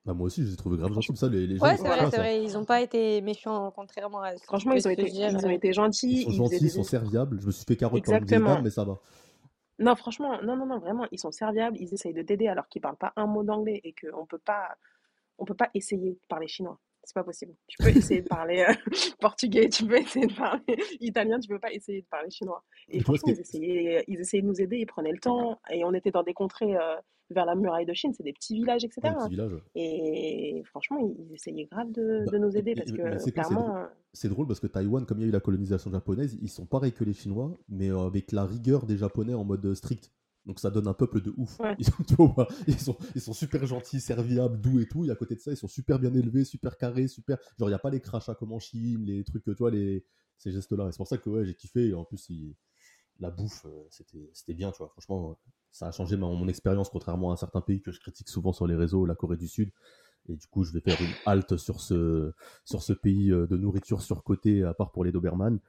[0.05, 1.15] Bah, moi aussi, je les ai trouvés grave gentils.
[1.15, 2.43] Ça, les, les Ouais, c'est vrai, c'est vrai.
[2.43, 5.29] Ils ont pas été méchants, contrairement à ce Franchement, ils ont, été, dire.
[5.31, 6.11] ils ont été gentils.
[6.11, 7.39] Ils sont ils gentils, ils sont des- serviables.
[7.39, 8.55] Je me suis fait carotte par Exactement.
[8.55, 8.99] dame, mais ça va.
[9.79, 12.81] Non, franchement, non, non, non, vraiment, ils sont serviables, ils essayent de t'aider alors qu'ils
[12.81, 14.75] parlent pas un mot d'anglais et qu'on peut pas,
[15.37, 16.79] on peut pas essayer de parler chinois.
[17.03, 17.53] C'est pas possible.
[17.67, 18.73] Tu peux essayer de parler euh,
[19.19, 20.61] portugais, tu peux essayer de parler
[21.01, 22.63] italien, tu peux pas essayer de parler chinois.
[22.87, 25.59] Et ce franchement, qui ils essayaient, ils essayaient de nous aider, ils prenaient le temps
[25.69, 26.95] et on était dans des contrées euh,
[27.29, 29.13] vers la muraille de Chine, c'est des petits villages, etc.
[29.29, 29.61] Ouais, ouais.
[29.75, 33.89] Et franchement, ils essayaient grave de, Bah, de nous aider parce que c'est drôle.
[34.13, 36.65] C'est drôle parce que Taïwan, comme il y a eu la colonisation japonaise, ils sont
[36.65, 40.11] pareils que les Chinois, mais euh, avec la rigueur des Japonais en mode strict.
[40.45, 41.59] Donc ça donne un peuple de ouf.
[41.59, 41.75] Ouais.
[41.77, 45.05] Ils, sont, tu vois, ils, sont, ils sont super gentils, serviables, doux et tout.
[45.05, 47.37] Et à côté de ça, ils sont super bien élevés, super carrés, super.
[47.59, 50.05] Genre, il n'y a pas les crachats comme en Chine, les trucs, tu vois, les...
[50.37, 50.87] ces gestes-là.
[50.89, 51.87] Et c'est pour ça que ouais, j'ai kiffé.
[51.89, 52.55] Et en plus, il-
[53.19, 54.89] la bouffe, euh, c'était c'était bien, tu vois.
[54.89, 55.39] Franchement,
[55.71, 58.67] ça a changé ma- mon expérience, contrairement à certains pays que je critique souvent sur
[58.67, 59.71] les réseaux, la Corée du Sud.
[60.29, 62.31] Et du coup, je vais faire une halte sur ce,
[62.63, 65.59] sur ce pays euh, de nourriture surcotée, à part pour les Doberman.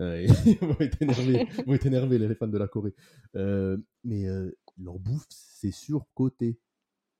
[0.00, 2.94] Euh, et ils vont être énervés, ils vont être énervés, les fans de la Corée.
[3.36, 4.50] Euh, mais euh,
[4.82, 6.58] leur bouffe, c'est surcoté.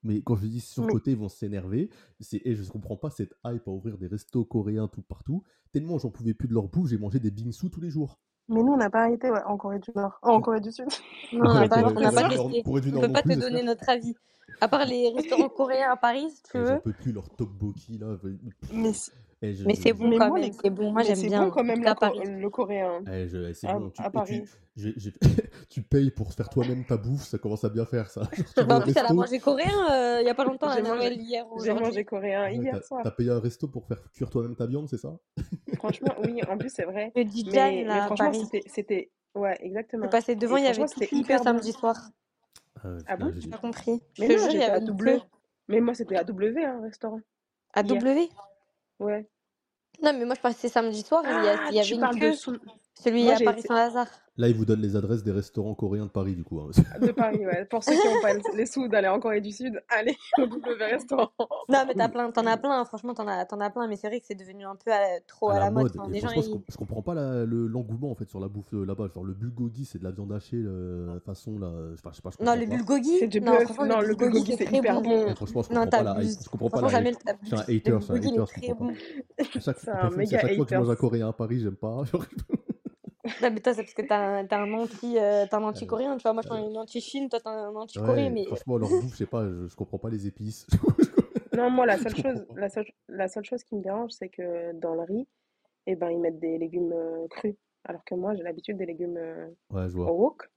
[0.02, 1.90] Mais quand je dis surcoté, ils vont s'énerver.
[2.32, 5.44] Et je ne comprends pas cette hype à ouvrir des restos coréens tout partout.
[5.72, 8.18] Tellement j'en pouvais plus de leur bouffe, j'ai mangé des bingsu tous les jours.
[8.48, 10.72] mais nous, on n'a pas arrêté ouais, en Corée du Nord, Oh, en Corée du
[10.72, 10.86] Sud.
[11.34, 12.62] Non, on n'a pas, Corée- on n'a pas Corée du Nord- testé.
[12.64, 14.14] Corée du On peut pas te donner notre avis.
[14.60, 16.80] À part les restaurants coréens à Paris, si tu Et j'en veux.
[16.80, 18.16] peux plus, leur tteokbokki là.
[18.72, 20.92] Mais, c- Et je- Mais c'est bon mais quand même, c'est bon.
[20.92, 21.44] Moi, mais j'aime c'est bien.
[21.44, 23.02] bon quand même le, co- coréen.
[23.10, 24.44] Eh, je- c'est À- bon, tu, à Paris.
[25.70, 28.22] tu, payes pour faire toi-même ta bouffe, ça commence à bien faire ça.
[28.36, 30.70] Genre, tu Bah, en plus, elle a mangé coréen euh, il y a pas longtemps,
[30.72, 33.00] J'ai à Noël, mangé- hier J'ai mangé coréen ouais, hier soir.
[33.02, 35.16] T'as payé un resto pour faire cuire toi-même ta viande, c'est ça?
[35.76, 37.12] Franchement, oui, en plus, c'est vrai.
[37.16, 38.44] Le Mais, mais là, à franchement, Paris.
[38.44, 39.10] c'était, c'était...
[39.34, 40.08] Ouais, Je exactement.
[40.08, 41.96] passais devant, il y avait tout hyper samedi soir.
[42.84, 43.32] Ah, Ah bon?
[43.36, 44.02] j'ai- pas compris.
[44.18, 45.20] Mais non, jure, il y j'étais à W.
[45.68, 47.20] Mais moi, c'était à W, hein, restaurant.
[47.74, 47.82] À.
[47.82, 48.28] W?
[48.98, 49.28] Ouais.
[50.02, 52.18] Non, mais moi, je passais samedi soir, il y, a- Ah, il y avait une
[52.18, 52.34] queue.
[52.94, 54.08] Celui Moi, à j'ai Paris été- Saint-Lazare.
[54.40, 56.60] Là, ils vous donnent les adresses des restaurants coréens de Paris, du coup.
[56.60, 56.70] hein.
[57.00, 57.66] de Paris, ouais.
[57.66, 60.84] Pour ceux qui n'ont pas les sous d'aller en Corée du Sud, allez au W
[60.86, 61.28] restaurant.
[61.68, 64.08] Non, mais t'as plein, t'en as plein, franchement, t'en as, t'en as plein, mais c'est
[64.08, 65.82] vrai que c'est devenu un peu à- trop à à la la mode.
[65.82, 65.92] mode.
[65.98, 66.50] Enfin, Et les gens, je, ils...
[66.52, 69.08] com- je comprends pas le- l'engouement en fait sur la bouffe euh, là-bas.
[69.14, 71.70] Genre le bulgogi, c'est de la viande hachée euh, façon là.
[71.90, 72.76] Je sais pas, je sais pas, je Non, le pas.
[72.76, 73.18] bulgogi?
[73.18, 73.52] C'est du Non,
[73.86, 75.26] Non, le bulgogi, c'est c'est hyper bon.
[75.26, 75.34] bon.
[75.34, 76.22] Franchement, je Non, comprends pas la.
[76.22, 78.00] Je comprends pas la suis un hater, je suis un il hater, pas.
[78.00, 81.00] C'est un méga chaque fois que je mange un hater.
[81.00, 82.02] coréen à Paris, j'aime pas.
[83.42, 86.16] Non, mais toi, c'est parce que t'as un, t'as un anti, euh, t'as un anti-coréen,
[86.16, 86.32] tu vois.
[86.32, 89.16] Moi, je suis un anti-Chine, toi, t'as un anti-coréen, ouais, mais franchement, leur bouffe, je
[89.18, 90.66] sais pas, je, je comprends pas les épices.
[91.56, 94.72] Non, moi, la seule chose, la seule, la seule chose qui me dérange, c'est que
[94.74, 95.26] dans le riz,
[95.86, 97.56] eh ben, ils mettent des légumes euh, crus.
[97.84, 100.10] Alors que moi, j'ai l'habitude des légumes euh, Ouais, je vois.
[100.12, 100.48] au wok,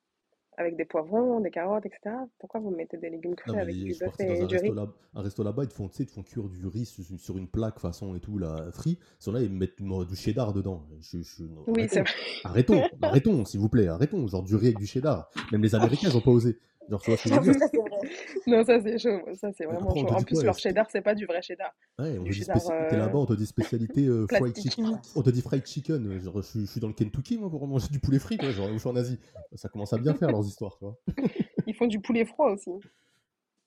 [0.58, 2.16] avec des poivrons, des carottes, etc.
[2.40, 4.76] Pourquoi vous mettez des légumes crus Non, avec du bœuf et un du resto, riz?
[4.76, 7.38] là, un resto là-bas, ils te font, ils te font cuire du riz sur, sur
[7.38, 9.00] une plaque façon et tout, là, frit.
[9.20, 10.84] Sur là, ils mettent du cheddar dedans.
[11.02, 12.00] Je, je- non, Oui, c'est
[12.44, 12.74] arrêtons.
[12.74, 12.82] vrai.
[12.82, 14.28] arrêtons, arrêtons, s'il vous plaît, arrêtons.
[14.28, 15.30] Genre du riz avec du cheddar.
[15.52, 16.58] Même les Américains, ils ont pas osé.
[16.90, 17.62] Genre, tu vois ce que je veux j'avoue, dire?
[17.62, 18.00] ça, c'est vrai.
[18.48, 19.36] Non, ça, c'est chaud.
[19.36, 20.08] Ça, c'est vraiment chaud.
[20.08, 21.72] En plus, quoi leur est-ce- cheddar, c'est pas du vrai cheddar.
[22.00, 25.00] Ouais, on te dit T'es euh, là-bas, on te dit spécialité euh, fried chicken.
[25.16, 26.20] On te dit fried chicken.
[26.22, 28.52] Genre, je, suis- je suis dans le Kentucky, moi, pour manger du poulet frit, quoi.
[28.52, 29.20] Genre, je suis en Asie.
[29.56, 30.98] Ça commence à bien faire leurs histoires, tu vois.
[31.68, 32.70] Ils font du poulet froid aussi.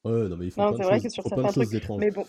[0.04, 1.52] Ouais, non, mais ils font Non, plein c'est de vrai choses, que sur plein de
[1.52, 2.00] choses étranges.
[2.00, 2.24] Mais bon.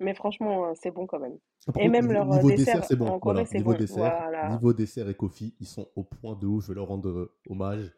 [0.00, 1.38] Mais franchement, euh, c'est bon quand même.
[1.68, 3.06] Ah, Et même niveau, leur euh, niveau dessert, c'est bon.
[3.06, 3.78] en Corée, Voilà, niveau bon.
[3.78, 4.50] dessert, Voilà.
[4.50, 6.64] niveau dessert et coffee, ils sont au point de ouf.
[6.64, 7.92] Je vais leur rendre euh, hommage.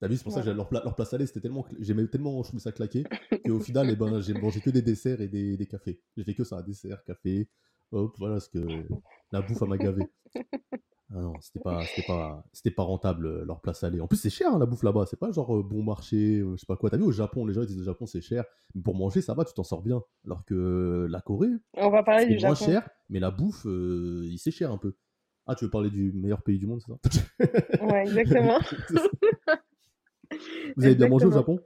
[0.00, 2.42] T'as vu, c'est pour ça que leur plat, leur plat salé, c'était tellement, j'aimais tellement,
[2.42, 3.04] je trouvais ça claqué,
[3.46, 6.00] qu'au final, eh ben, j'ai mangé que des desserts et des, des cafés.
[6.16, 7.48] J'ai fait que ça, dessert, café,
[7.92, 8.58] hop, voilà, parce que
[9.32, 10.02] la bouffe à m'a gavé.
[11.14, 14.00] Ah non, c'était pas, c'était pas, c'était pas rentable euh, leur plat salé.
[14.00, 15.06] En plus, c'est cher hein, la bouffe là-bas.
[15.06, 16.90] C'est pas genre euh, bon marché, euh, je sais pas quoi.
[16.90, 19.22] T'as vu au Japon, les gens ils disent au Japon c'est cher, mais pour manger
[19.22, 20.02] ça va, tu t'en sors bien.
[20.24, 22.72] Alors que euh, la Corée, On va parler c'est du moins Japon.
[22.72, 24.96] cher, mais la bouffe, euh, il c'est cher un peu.
[25.46, 27.86] Ah, tu veux parler du meilleur pays du monde, c'est ça?
[27.86, 28.58] Ouais, exactement.
[30.76, 31.32] Vous avez bien mangé au.
[31.32, 31.60] Japon?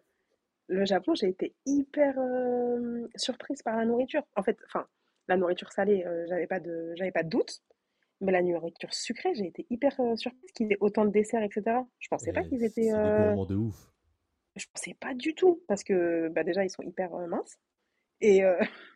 [0.68, 4.22] Le Japon, j'ai été hyper euh, surprise par la nourriture.
[4.37, 4.87] En fait, enfin,
[5.28, 7.61] la nourriture salée, euh, j'avais pas de, j'avais pas de doute.
[8.20, 11.42] Mais la nourriture sucrée, j'ai été hyper euh, surprise qu'il y ait autant de desserts,
[11.42, 11.78] etc.
[11.98, 12.83] Je pensais pas Eh, qu'ils étaient.
[12.83, 13.90] des de ouf.
[14.56, 15.62] Je pensais pas du tout.
[15.66, 17.59] Parce que bah, déjà, ils sont hyper minces.
[18.20, 18.42] Et,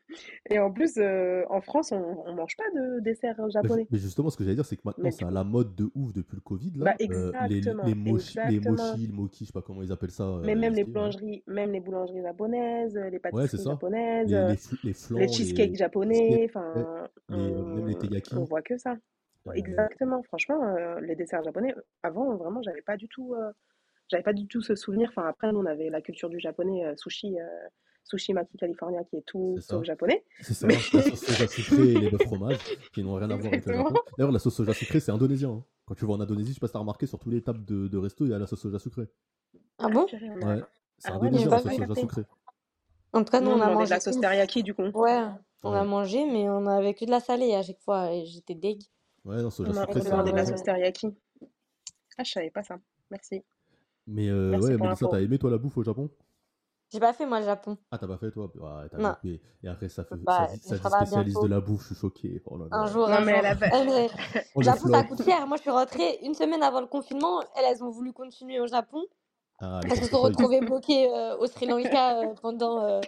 [0.51, 3.87] et en plus, euh, en France, on, on mange pas de dessert japonais.
[3.91, 6.13] mais justement, ce que j'allais dire, c'est que maintenant, c'est à la mode de ouf
[6.13, 6.85] depuis le Covid, là.
[6.85, 8.77] bah Euh, les, exactement, les, mochi, les exactement.
[8.77, 10.93] mochi, le mochi, je sais pas comment ils appellent ça Mais euh, même les ouais.
[10.93, 15.71] boulangeries, même les boulangeries japonaises, les pâtisseries japonaises, Les, les, fl- les les flans, cheesecakes
[15.71, 18.35] les, les japonais, enfin, les, même les on, teggaki.
[18.37, 18.97] on voit que ça.
[19.55, 23.35] Exactement, franchement, les desserts japonais, avant, vraiment, j'avais pas du tout,
[24.09, 25.09] j'avais pas du tout ce souvenir.
[25.11, 27.37] Enfin, après, nous, on avait la culture du japonais, sushi,
[28.05, 29.85] euh, sushi maki California, qui est tout sauf ça.
[29.85, 30.25] japonais.
[30.41, 32.59] C'est ça, Mais la sauce soja sucrée et les bœufs fromages,
[32.93, 33.75] qui n'ont rien à voir avec le.
[33.75, 33.95] Japon.
[34.17, 35.51] D'ailleurs, la sauce soja sucrée, c'est indonésien.
[35.51, 35.65] hein.
[35.87, 37.65] Quand tu vas en Indonésie, je sais pas si t'as remarqué, sur tous les tables
[37.65, 39.07] de, de resto, il y a la sauce soja sucrée.
[39.79, 40.07] Ah bon?
[40.13, 40.69] on Ouais, a...
[40.99, 42.25] c'est Ah ouais, indonésien, non, la sauce soja sucrée.
[43.13, 44.75] En tout cas, nous, Nous, on on a demandait de la mangé sauce teriyaki, du
[44.75, 44.83] coup.
[44.83, 45.21] Ouais,
[45.63, 48.25] on a Ouais, mangé, mais on avait que de la salée à chaque fois et
[48.27, 48.81] j'étais deg.
[49.25, 51.09] ouais non, soja On a sucrée, c'est demandé de la sauce teriyaki.
[52.19, 52.79] Ah, je savais pas ça.
[53.11, 53.43] Merci.
[54.07, 56.11] Mais euh, Merci ouais, Mélissa, t'as aimé toi la bouffe au Japon?
[56.95, 57.77] J'ai pas fait moi le Japon.
[57.91, 58.49] Ah, t'as pas fait toi?
[58.89, 59.09] T'as Non.
[59.11, 59.43] loupé.
[59.65, 62.41] Et après, ça, fait, ça, Bah, ça là spécialiste de la bouffe, je suis choqué.
[62.47, 62.93] Oh là Un là.
[62.93, 63.41] jour, Non, un mais jour.
[63.41, 63.85] elle a fait...
[63.85, 64.09] Mais
[64.57, 65.47] le Japon, ça coûte cher.
[65.49, 67.41] Moi, je suis rentrée une semaine avant le confinement.
[67.57, 69.03] Elles, elles ont voulu continuer au Japon.
[69.59, 73.01] Ah, les Elles se sont retrouvées bloquées euh, au Sri Lanka euh, pendant, euh,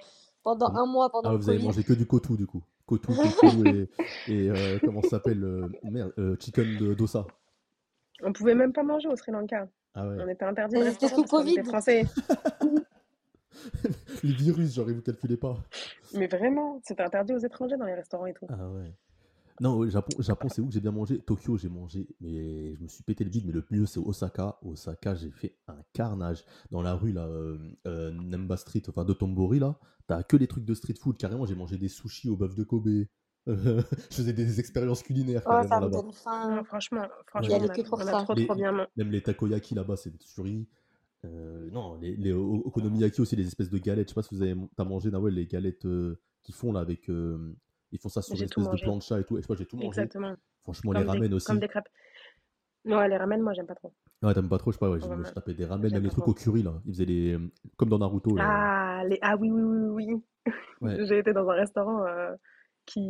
[0.43, 2.63] pendant Ah, un mois ah, pendant le vous avez mangé que du kotu, du coup.
[2.87, 3.07] Kotu,
[3.41, 3.89] kotu et,
[4.33, 5.45] et euh, comment ça s'appelle?
[5.45, 7.25] euh, merde, euh, chicken de dosa.
[8.25, 9.69] On pouvait même pas manger au Sri Lanka.
[9.95, 10.17] Ah ouais.
[10.21, 11.63] On était interdit restaurant sous Covid.
[11.65, 12.05] français.
[14.23, 15.57] Les virus, genre, ils vous calculez pas.
[16.15, 18.47] Mais vraiment, c'était interdit aux étrangers dans les restaurants et tout.
[18.49, 18.93] Ah ouais.
[19.61, 21.19] Non, au Japon, Japon c'est où que j'ai bien mangé?
[21.19, 23.47] Tokyo, j'ai mangé, mais je me suis pété le bide.
[23.47, 24.59] Mais le mieux, c'est Osaka.
[24.63, 26.45] Osaka, j'ai fait un carnage.
[26.71, 30.47] Dans la rue, là, euh, euh, Nemba Street, enfin de Tombori, là, t'as que les
[30.47, 31.17] trucs de street food.
[31.17, 32.89] Carrément, j'ai mangé des sushis au bœuf de Kobe.
[33.47, 36.63] Je faisais des expériences culinaires Oh, ça me donne Non, faim.
[36.65, 37.63] franchement, franchement, Ouais.
[37.93, 40.67] on a, on trop Les, trop bien même les takoyaki là-bas, c'est des tueries.
[41.25, 44.09] Euh, non, les, les okonomiyaki aussi, les espèces de galettes.
[44.09, 46.81] Je sais pas si vous avez t'as mangé, Nawel, les galettes euh, qu'ils font là
[46.81, 47.09] avec.
[47.09, 47.55] euh,
[47.93, 48.85] ils font ça sur une J'ai tout espèce de mangé.
[48.85, 49.37] plancha et tout.
[49.37, 49.87] Et je sais pas, j'ai tout mangé.
[49.89, 50.35] Exactement.
[50.63, 51.59] Franchement, les Comme des, ramen comme aussi.
[51.59, 51.89] des crêpes.
[52.85, 53.93] Non, les ramen, moi, j'aime pas trop.
[54.23, 56.03] Ouais, t'aimes pas trop, je sais pas, ouais, je, je tapais des ramen, même j'aime
[56.03, 56.31] les pas trucs trop.
[56.31, 56.81] au curry là.
[56.87, 57.33] Ils faisaient les.
[57.35, 58.45] euh, Comme dans Naruto là.
[58.47, 59.19] Ah, les...
[59.23, 60.53] ah oui, oui, oui, oui.
[60.81, 61.05] Ouais.
[61.07, 62.35] J'ai été dans un restaurant euh,
[62.85, 63.03] qui...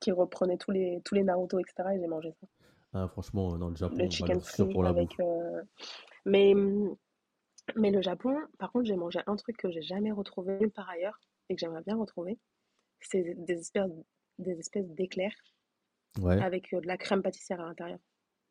[0.00, 1.90] qui reprenait tous les, tous les Naruto, etc.
[1.94, 2.46] Et j'ai mangé ça.
[2.92, 4.40] Ah, franchement, non, le Japon, Le chicken
[4.72, 5.08] pour la avec...
[5.10, 5.20] bouffe.
[5.20, 5.62] euh,
[6.24, 6.54] Mais,
[7.76, 11.20] mais le Japon, par contre, j'ai mangé un truc que j'ai jamais retrouvé part ailleurs
[11.48, 12.38] et que j'aimerais bien retrouver.
[13.00, 13.90] C'est des espèces,
[14.38, 15.34] des espèces d'éclairs
[16.18, 17.98] Ouais, avec euh, de la crème pâtissière à l'intérieur.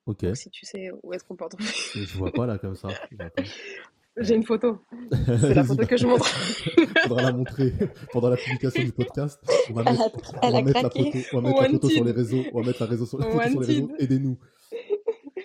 [0.05, 0.23] ok.
[0.23, 1.65] Donc si tu sais où est-ce qu'on peut en trouver.
[1.93, 2.87] Je vois pas là comme ça.
[4.17, 4.79] J'ai une photo.
[5.11, 6.25] C'est la photo que je montre.
[7.03, 7.73] faudra la montrer
[8.11, 9.39] pendant la publication du podcast.
[9.69, 11.61] On va Elle mettre, a, on elle va a mettre la photo, on va mettre
[11.61, 13.67] la photo sur les réseaux, on va mettre la, réseau sur, la photo sur les
[13.67, 13.91] réseaux.
[13.97, 14.37] Aidez-nous.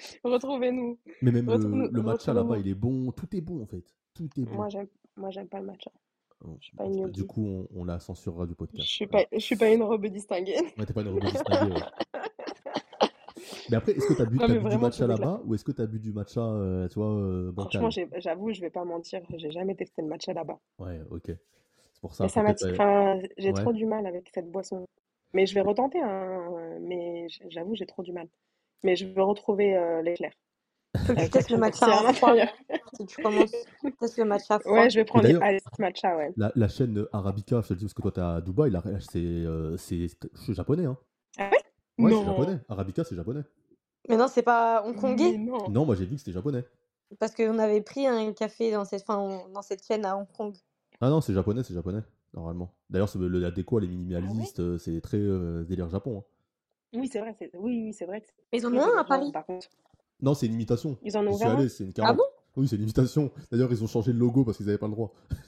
[0.25, 0.99] Retrouvez-nous.
[1.23, 1.91] Mais même le, Retrouvez-nous.
[1.91, 3.11] le matcha là-bas, il est bon.
[3.13, 3.85] Tout est bon en fait.
[4.15, 4.55] Tout est bon.
[4.55, 4.87] Moi, j'aime,
[5.17, 5.91] moi, j'aime pas le matcha.
[6.47, 8.57] Oh, Je suis pas bon, une bah, du coup, on, on la censurera du Je
[8.57, 8.89] podcast.
[8.89, 9.27] suis Voilà.
[9.27, 10.57] pas, je suis pas une robe distinguée.
[10.79, 11.81] Ouais, t'es pas une rebelle distinguée, ouais.
[13.71, 15.87] Mais après, est-ce que t'as bu, Non, bu du matcha là-bas ou est-ce que t'as
[15.87, 17.89] bu du matcha, euh, tu vois, euh, Franchement,
[18.19, 20.59] j'avoue, je vais pas mentir, j'ai jamais testé le matcha là-bas.
[20.79, 21.27] Ouais, ok.
[21.29, 23.55] C'est pour ça, Mais ça m'attire, euh, j'ai Ouais.
[23.63, 24.85] trop du mal avec cette boisson.
[25.33, 28.29] Mais je vais retenter, hein, mais j'avoue, j'ai trop du mal.
[28.83, 30.33] Mais je veux retrouver euh, l'éclair
[30.95, 32.35] Faut que tu avec la testes le matcha à froid.
[32.97, 33.53] Si tu commences,
[34.01, 34.73] teste le matcha froid.
[34.73, 36.33] Ouais, je vais prendre ice matcha, ouais.
[36.37, 38.71] la, la chaîne euh, Arabica, je te le dis parce que toi t'es à Dubaï,
[38.71, 39.77] là, c'est euh,
[40.49, 40.97] japonais, hein.
[41.39, 41.59] Ah ouais?
[42.05, 42.25] Ouais, c'est Non.
[42.27, 42.59] japonais.
[42.69, 43.43] Arabica, c'est japonais.
[44.09, 45.39] Mais non, c'est pas hongkongais.
[45.39, 45.69] Non.
[45.71, 46.65] Non, moi j'ai vu que c'était japonais.
[47.19, 50.27] Parce qu'on avait pris un café dans cette, enfin, on- dans cette chaîne à Hong
[50.37, 50.55] Kong.
[51.01, 52.75] Ah non, c'est japonais, c'est japonais, normalement.
[52.91, 53.97] D'ailleurs, le- la déco, elle est Ah ouais?
[53.97, 56.19] minimaliste, euh, c'est très euh, délire Japon.
[56.19, 56.25] hein.
[56.95, 59.01] Oui, c'est vrai, c'est oui, oui, c'est vrai que c'est Mais ils en ont un
[59.01, 59.33] à Paris.
[59.33, 59.69] par contre.
[60.23, 60.97] Non, c'est une imitation.
[61.03, 61.51] Ils en ont un?
[61.51, 62.19] allé, c'est une Ah 40.
[62.19, 62.25] bon?
[62.57, 63.31] Oui, c'est une imitation.
[63.51, 65.13] D'ailleurs, ils ont changé le logo parce qu'ils n'avaient pas le droit.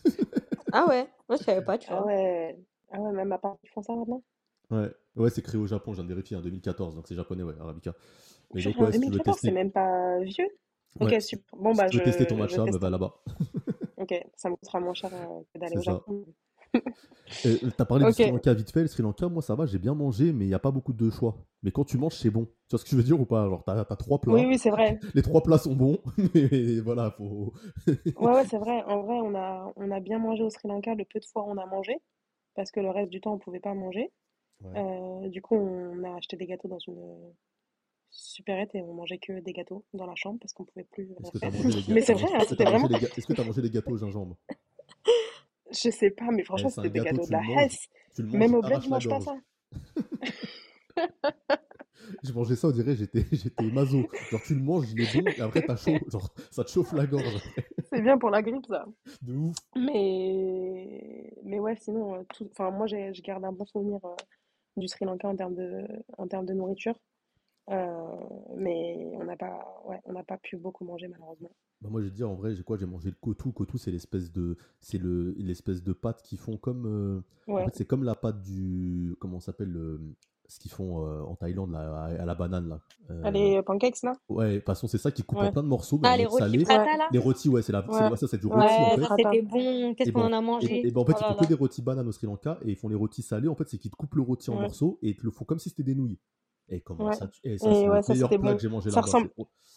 [0.73, 2.07] Ah ouais, moi je savais pas, tu Ah vois.
[2.07, 2.57] ouais.
[2.91, 4.23] Ah ouais, même à Paris, ils font ça maintenant?
[4.71, 7.43] Ouais, ouais c'est créé au Japon, je viens de vérifier, en 2014, donc c'est japonais,
[7.43, 7.95] ouais, Arabica.
[8.55, 10.49] Mais donc, en ouais, si tu veux 2014, c'est même pas vieux?
[11.01, 11.59] Ok, super.
[11.59, 13.15] Bon, si bah, tu veux tester ton matcha, bah, va là-bas.
[13.97, 15.93] Ok, ça me coûtera moins cher euh, que d'aller au ça.
[15.93, 16.25] Japon.
[17.47, 18.13] Euh, T'as parlé du.
[18.13, 18.83] Sri Lanka vite fait.
[18.83, 20.93] Le Sri Lanka, moi, ça va, j'ai bien mangé, mais il n'y a pas beaucoup
[20.93, 21.37] de choix.
[21.63, 22.45] Mais quand tu manges, c'est bon.
[22.47, 23.49] Tu vois ce que je veux dire ou pas?
[23.49, 24.49] Genre, t'as, t'as trois Oui, plats.
[24.49, 24.99] oui, c'est vrai.
[25.15, 25.99] Les trois plats sont bons,
[26.35, 27.53] mais voilà, faut.
[27.87, 28.83] Ouais, ouais, c'est vrai.
[28.85, 31.45] En vrai, on a, on a bien mangé au Sri Lanka le peu de fois
[31.49, 31.99] on a mangé,
[32.55, 34.13] parce que le reste du temps, on pouvait pas manger.
[34.65, 34.73] Ouais.
[34.77, 37.33] Euh, du coup, on a acheté des gâteaux dans une
[38.11, 41.21] supérette et on mangeait que des gâteaux dans la chambre parce qu'on pouvait plus Est-ce
[41.21, 41.63] rien que t'as faire.
[41.65, 42.89] mangé les Mais c'est vrai, hein, c'était vraiment.
[42.89, 44.37] Est-ce que t'as mangé les gâteaux au gingembre?
[45.71, 47.89] Je sais pas, mais Eh, franchement, un c'était des gâteaux de la Hesse.
[48.19, 49.37] Même au bled, je mange pas ça.
[52.23, 54.09] Je mangeais ça, on dirait, j'étais, j'étais maso.
[54.31, 55.99] Genre, tu le manges, il est bon, et après, t'as chaud.
[56.11, 57.43] Genre, ça te chauffe la gorge.
[57.93, 58.87] C'est bien pour la grippe, ça.
[59.23, 59.57] De ouf.
[59.75, 62.49] Mais mais ouais, sinon, euh, tout...
[62.53, 64.15] enfin, moi, j'ai, je garde un bon souvenir euh,
[64.77, 65.87] du Sri Lanka en termes de,
[66.19, 66.99] en termes de nourriture.
[67.71, 68.17] Euh,
[68.57, 71.51] mais on n'a pas, ouais, on n'a pas pu beaucoup manger, malheureusement.
[71.83, 72.77] Bah, moi, je vais te dire, en vrai, j'ai quoi?
[72.79, 73.53] J'ai mangé le kotu.
[73.53, 77.21] Kotu, c'est l'espèce de, c'est le, l'espèce de pâte qu'ils font comme, euh,
[77.59, 80.01] en Ouais, fait, c'est comme la pâte du, comment ça s'appelle, le-
[80.49, 82.81] ce qu'ils font euh, en Thaïlande là, à, à la banane là.
[83.23, 84.17] Ah, Euh, les pancakes, là?
[84.29, 86.25] ouais, de toute façon, c'est ça qui coupe en plein de morceaux, mais Ah, les
[86.27, 86.65] rôtis salé.
[86.65, 87.11] prata là?
[87.11, 89.11] Les rôtis, ouais, c'est la, ouais, ça, c'est du rôti en fait.
[89.19, 89.95] ça c'était bon.
[89.95, 90.87] Qu'est-ce Et qu'on ben, en a mangé?
[90.87, 91.47] et ben, en fait, Oh ils là font que là.
[91.47, 93.49] des rôtis bananes au Sri Lanka et ils font les rôtis salés.
[93.49, 95.45] En fait, c'est qu'ils te coupent le rôti en morceaux et ils te le font
[95.45, 96.19] comme si c'était des nouilles.
[96.69, 97.19] Et comment ouais.
[97.19, 98.57] ça, tu- eh, ça, Et c'est le ça, meilleur plat bon.
[98.57, 99.33] que j'ai mangé Ça c'est-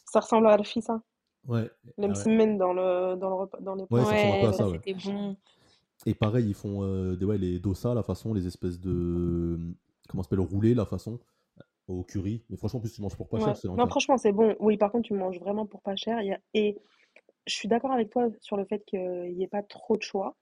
[0.06, 1.02] ça ressemble à Alfie, ça.
[1.48, 2.58] Ouais, Les ah ouais.
[2.58, 4.66] dans le, dans le repas, dans les Ouais, Ouais, ça
[5.06, 5.36] bon.
[6.06, 9.58] Et pareil, ils font euh, des, ouais, les dosa, la façon, les espèces de.
[10.08, 11.20] Comment ça s'appelle Roulés, la façon,
[11.88, 12.44] au curry.
[12.50, 13.44] Mais franchement, en plus, tu manges pour pas Ouais.
[13.46, 14.56] cher, c'est Non, franchement, c'est bon.
[14.60, 16.22] Oui, par contre, tu manges vraiment pour pas cher.
[16.22, 16.40] Il y a...
[16.54, 16.78] Et
[17.48, 20.36] je suis d'accord avec toi sur le fait qu'il n'y ait pas trop de choix.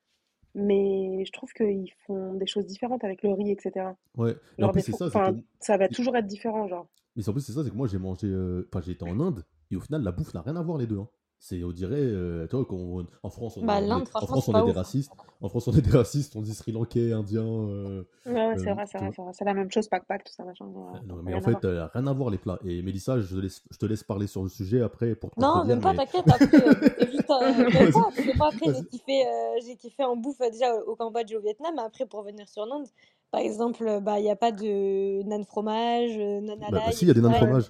[0.55, 3.93] Mais je trouve qu'ils font des choses différentes avec le riz, etc.
[4.15, 5.37] Ouais, mais en Genre plus, c'est ça, que.
[5.59, 6.87] ça va toujours être différent, genre.
[7.15, 8.27] Mais en plus, c'est ça, c'est que moi, j'ai mangé.
[8.27, 10.77] euh, Enfin, j'ai été en Inde et au final, la bouffe n'a rien à voir
[10.77, 10.99] les deux.
[10.99, 11.07] hein.
[11.39, 14.71] C'est, on dirait, euh, qu'on- en France, on Bah, est- en France, on est des
[14.71, 15.11] racistes.
[15.39, 17.45] En France, on est des racistes, on dit Sri Lankais, Indien.
[17.45, 19.31] euh, Ouais, c'est euh, vrai, c'est vrai, c'est vrai.
[19.33, 20.65] C'est la même chose, pack-pack, tout ça, machin.
[20.65, 22.57] ouais, Euh, Non, mais en à fait, euh, rien à voir les plats.
[22.65, 25.39] Et Mélissa, je te laisse, je te laisse parler sur le sujet après pour te
[25.39, 26.25] Non, même pas, mais t'inquiète.
[26.27, 26.73] Après, euh,
[27.11, 27.29] juste.
[27.29, 31.37] euh, pas, après, j'ai kiffé, euh, j'ai kiffé en bouffe euh, déjà au Cambodge et
[31.37, 31.73] au Vietnam.
[31.75, 32.87] Mais après, pour revenir sur l'Inde,
[33.29, 36.91] par exemple, euh, bah, il n'y a pas de nan fromage, euh, nan Bah, bah
[36.91, 37.31] si, il y a des Ouais.
[37.37, 37.69] fromage.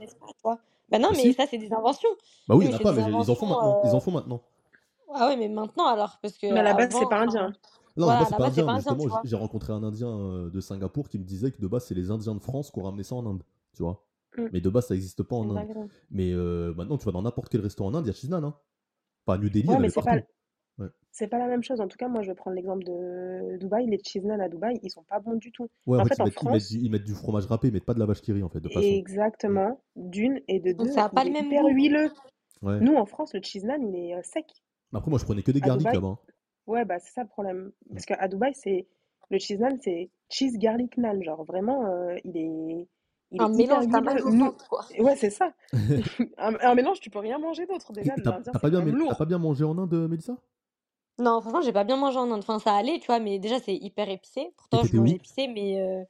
[0.90, 1.34] Bah non, Bah mais si.
[1.34, 2.10] ça, c'est des inventions.
[2.48, 3.48] Bah oui, Oui, il n'y en a pas, mais ils en font inventions.
[3.48, 3.82] maintenant.
[3.84, 4.42] Ils euh, en font maintenant.
[5.14, 7.54] Ah ouais, mais maintenant alors, parce que Mais à la base, c'est pas indien.
[7.98, 10.50] Non, voilà, c'est la pas base, c'est indien, mais justement, j'ai rencontré un Indien euh,
[10.52, 12.84] de Singapour qui me disait que de base, c'est les Indiens de France qui ont
[12.84, 13.42] ramené ça en Inde.
[13.74, 14.04] Tu vois.
[14.38, 15.90] Mm, Mais de base, ça n'existe pas en Inde.
[16.12, 18.38] Mais euh, maintenant, tu vas dans n'importe quel resto en Inde, il y a.
[18.38, 18.54] Hein.
[19.26, 20.18] Pas New Delhi, Ouais, mais c'est pas,
[21.18, 21.82] c'est pas la même chose.
[21.82, 23.88] En tout cas, moi, je vais prendre l'exemple de Dubaï.
[23.88, 25.68] Les cheese naan à Dubaï, ils sont pas bons du tout.
[25.88, 27.14] ouais en En fait, fait, ils en mettent, ils, mettent du, France, ils mettent du
[27.16, 28.82] fromage râpé, ils mettent pas de la vache qui rit, en fait, de façon.
[28.88, 31.70] Exactement, d'une et de deux, ça n'a pas le même hyper goût.
[31.70, 32.12] huileux.
[32.62, 32.80] Ouais.
[32.82, 34.46] Nous, en France, le cheese naan, il est euh, sec.
[34.92, 36.08] Mais Après, moi, je prenais que des garlics là-bas.
[36.08, 36.20] hein.
[36.68, 37.72] ouais, bah, c'est ça le problème.
[37.90, 38.88] Parce qu'à Dubaï, c'est
[39.32, 41.24] le cheese naan, c'est cheese garlic naan.
[41.24, 42.88] Genre, vraiment, euh, il est,
[43.32, 44.86] il Un mélange, t'as mal au quoi.
[45.00, 45.52] ouais, c'est ça.
[46.38, 47.92] Un, un mélange, tu peux rien manger d'autre.
[47.92, 48.82] Déjà, t'as pas, bien,
[49.18, 50.38] pas bien mangé en Inde, Mélissa?
[51.20, 52.40] Non, franchement, j'ai pas bien mangé en Inde.
[52.40, 54.52] Enfin, ça allait, tu vois, mais déjà, c'est hyper épicé.
[54.72, 55.14] Et Pourtant, je t'étais mange où?
[55.14, 56.04] épicé, mais euh,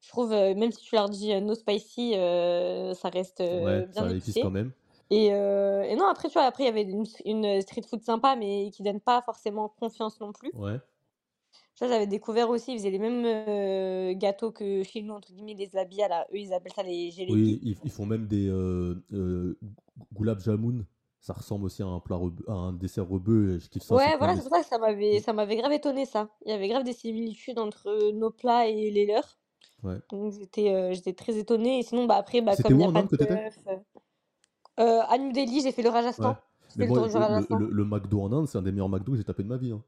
[0.00, 3.60] je trouve, euh, même si tu leur dis euh, no spicy, euh, ça reste euh,
[3.60, 4.38] Ouais, bien ça épice épicé.
[4.38, 4.72] quand même.
[5.10, 8.02] Et, euh, et non, après, tu vois, après, il y avait une, une street food
[8.02, 10.52] sympa, mais qui donne pas forcément confiance non plus.
[10.52, 10.80] Ouais.
[11.74, 15.54] Ça, j'avais découvert aussi, ils faisaient les mêmes euh, gâteaux que chez nous, entre guillemets,
[15.54, 18.94] les habits, là, eux, ils appellent ça les Oui, ils, ils font même des euh,
[19.12, 19.58] euh,
[20.12, 20.86] gulab jamun.
[21.26, 23.56] Ça ressemble aussi à un plat rebeu- à un dessert rebeu.
[23.56, 24.36] et Je kiffe ça, Ouais, voilà, de...
[24.36, 26.28] c'est pour ça que ça m'avait, ça m'avait grave étonné, ça.
[26.44, 29.38] Il y avait grave des similitudes entre nos plats et les leurs.
[29.82, 30.00] Ouais.
[30.10, 31.80] Donc, j'étais euh, j'étais très étonnée.
[31.80, 33.10] Et sinon, bah, après, bah, C'était comme il où n'y a en pas Inde de
[33.10, 33.58] que t'étais bœuf.
[33.68, 33.76] euh,
[34.80, 36.32] euh, à New Delhi, j'ai fait le Ouais.
[36.32, 36.36] Rajasthan.
[36.68, 38.58] J'ai Mais fait le moi, tour du le, le, le- le McDo en Inde, c'est
[38.58, 39.72] un des meilleurs McDo que j'ai tapé de ma vie.
[39.72, 39.82] hein.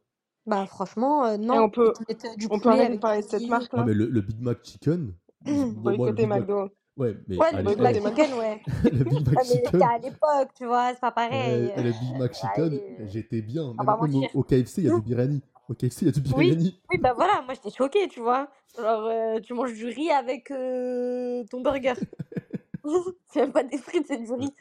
[0.46, 1.58] Bah, franchement, euh, Et non.
[1.58, 3.28] on Ils peut, te mettent euh, du on peut poulet arrêter de avec parler de
[3.28, 3.68] cette riz.
[3.76, 3.84] Ouais, marque-là.
[3.84, 5.12] mais le, le Big Mac Chicken,
[5.74, 6.48] bon, moi, le Boycotter Big Mac.
[6.48, 6.70] McDo.
[6.98, 8.08] Ouais, mais Ouais, le Big Mac McDo.
[8.08, 8.60] Chicken, ouais.
[8.84, 11.72] le Big Mac Chicken, à l'époque, tu vois, c'est pas pareil.
[11.76, 13.74] le Big Mac Chicken, Allez, j'étais bien.
[13.76, 15.40] pas même au, KFC, il y a du biryani.
[15.68, 16.80] Au KFC, il y a du biryani.
[16.90, 18.48] oui, bah voilà, moi j'étais choquée, tu vois.
[18.76, 21.94] Genre, euh, tu manges du riz avec euh, ton burger.
[23.32, 24.52] C'est même pas des frites, c'est du riz.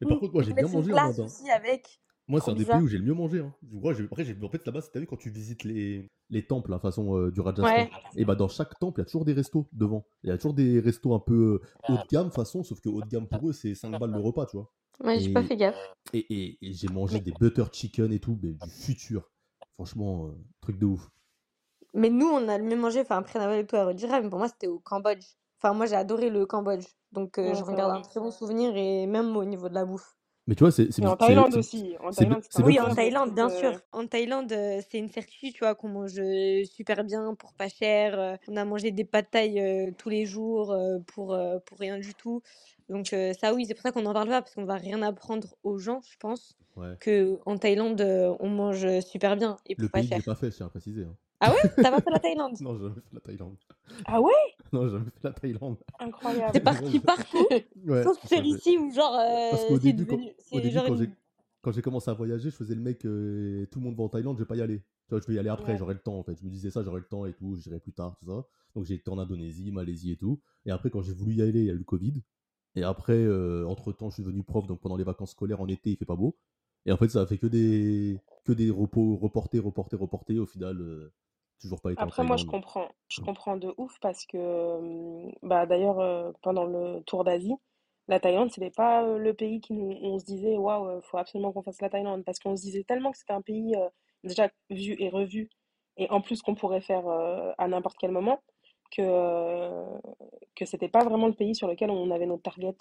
[0.00, 1.14] Mais par contre, moi, j'ai bien mangé en Inde.
[1.20, 1.24] hein.
[1.24, 2.00] aussi avec.
[2.28, 3.40] Moi, c'est un des pays où j'ai le mieux mangé.
[3.40, 3.54] Hein.
[4.10, 7.16] Après, j'ai- en fait, là-bas, t'as vu quand tu visites les, les temples, la façon
[7.16, 7.64] euh, du Rajasthan.
[7.82, 7.90] Ouais.
[8.16, 10.06] Et bah, dans chaque temple, il y a toujours des restos devant.
[10.24, 12.88] Il y a toujours des restos un peu euh, haut de gamme, façon, sauf que
[12.88, 14.72] haut de gamme pour eux, c'est 5 balles le repas, tu vois.
[15.00, 15.76] Ouais, j'ai pas fait gaffe.
[16.12, 19.30] et, et, et j'ai mangé Mais, des butter chicken et tout, mais du futur.
[19.74, 20.30] Franchement, euh,
[20.62, 21.10] truc de ouf.
[21.94, 24.28] mais nous, on a le même mangé, enfin après Naval et tout à redire, mais
[24.28, 25.24] pour moi c'était au Cambodge.
[25.58, 26.84] Enfin, moi j'ai adoré le Cambodge.
[27.12, 29.84] Donc euh, Ouais, je regarde un très bon souvenir et même au niveau de la
[29.84, 30.16] bouffe.
[30.48, 31.96] Mais tu vois, c'est c'est en c'est- Thaïlande aussi.
[32.00, 33.54] En Thaïlande, Oui, en Thaïlande, bien de...
[33.54, 33.80] sûr.
[33.92, 37.68] En Thaïlande, euh, c'est une certitude, tu vois, qu'on mange euh, super bien pour pas
[37.68, 38.18] cher.
[38.18, 41.78] euh, on a mangé des pâtes thaï euh, tous les jours euh, pour, euh, pour
[41.78, 42.42] rien du tout.
[42.88, 45.02] Donc euh, ça, oui, c'est pour ça qu'on en parle pas, parce qu'on va rien
[45.02, 46.94] apprendre aux gens, je pense, Ouais.
[47.00, 50.22] que en Thaïlande, euh, on mange super bien et Le pour pas pays cher.
[50.24, 51.02] pas fait, je tiens à préciser.
[51.02, 51.16] hein.
[51.40, 51.56] Ah ouais?
[51.82, 52.56] T'as pas fait la Thaïlande?
[52.60, 53.56] Non, j'ai jamais fait la Thaïlande.
[54.06, 54.32] Ah ouais?
[54.72, 55.76] Non, j'ai jamais fait la Thaïlande.
[55.78, 56.60] T'es Incroyable.
[56.62, 57.46] parti partout,
[57.84, 59.12] Ouais, sauf fait- ici où genre
[59.50, 61.16] Parce euh, qu'au c'est début, quand, devenu, au début, genre quand j'ai une...
[61.62, 64.08] quand j'ai commencé à voyager, je faisais le mec, euh, tout le monde va en
[64.08, 64.78] Thaïlande, je vais pas y aller.
[64.78, 65.78] Tu vois, je vais y aller après, Ouais.
[65.78, 66.36] j'aurai le temps en fait.
[66.40, 68.44] Je me disais ça, j'aurai le temps et tout, j'irai plus tard, tout ça.
[68.74, 70.40] Donc j'ai été en Indonésie, Malaisie et tout.
[70.64, 72.22] Et après, quand j'ai voulu y aller, il y a eu le Covid.
[72.74, 73.24] Et après,
[73.64, 76.04] entre temps, je suis devenu prof, donc pendant les vacances scolaires en été, il fait
[76.04, 76.36] pas beau.
[76.84, 80.38] Et en fait, ça a fait que des, que des repos reportés, reportés, reportés.
[80.38, 81.12] Au final, euh,
[81.60, 82.88] toujours pas été en Après, moi, je comprends.
[83.08, 83.24] Je Mm.
[83.24, 84.38] comprends de ouf parce que,
[85.42, 87.54] bah, d'ailleurs, euh, pendant le tour d'Asie,
[88.08, 91.52] la Thaïlande, c'était pas euh, le pays qui nous, on se disait, waouh, faut absolument
[91.52, 92.24] qu'on fasse la Thaïlande.
[92.24, 93.88] Parce qu'on se disait tellement que c'était un pays euh,
[94.24, 95.48] déjà vu et revu,
[95.96, 98.42] et en plus qu'on pourrait faire à n'importe quel moment,
[98.90, 99.02] que,
[100.54, 102.76] que c'était pas vraiment le pays sur lequel on avait notre target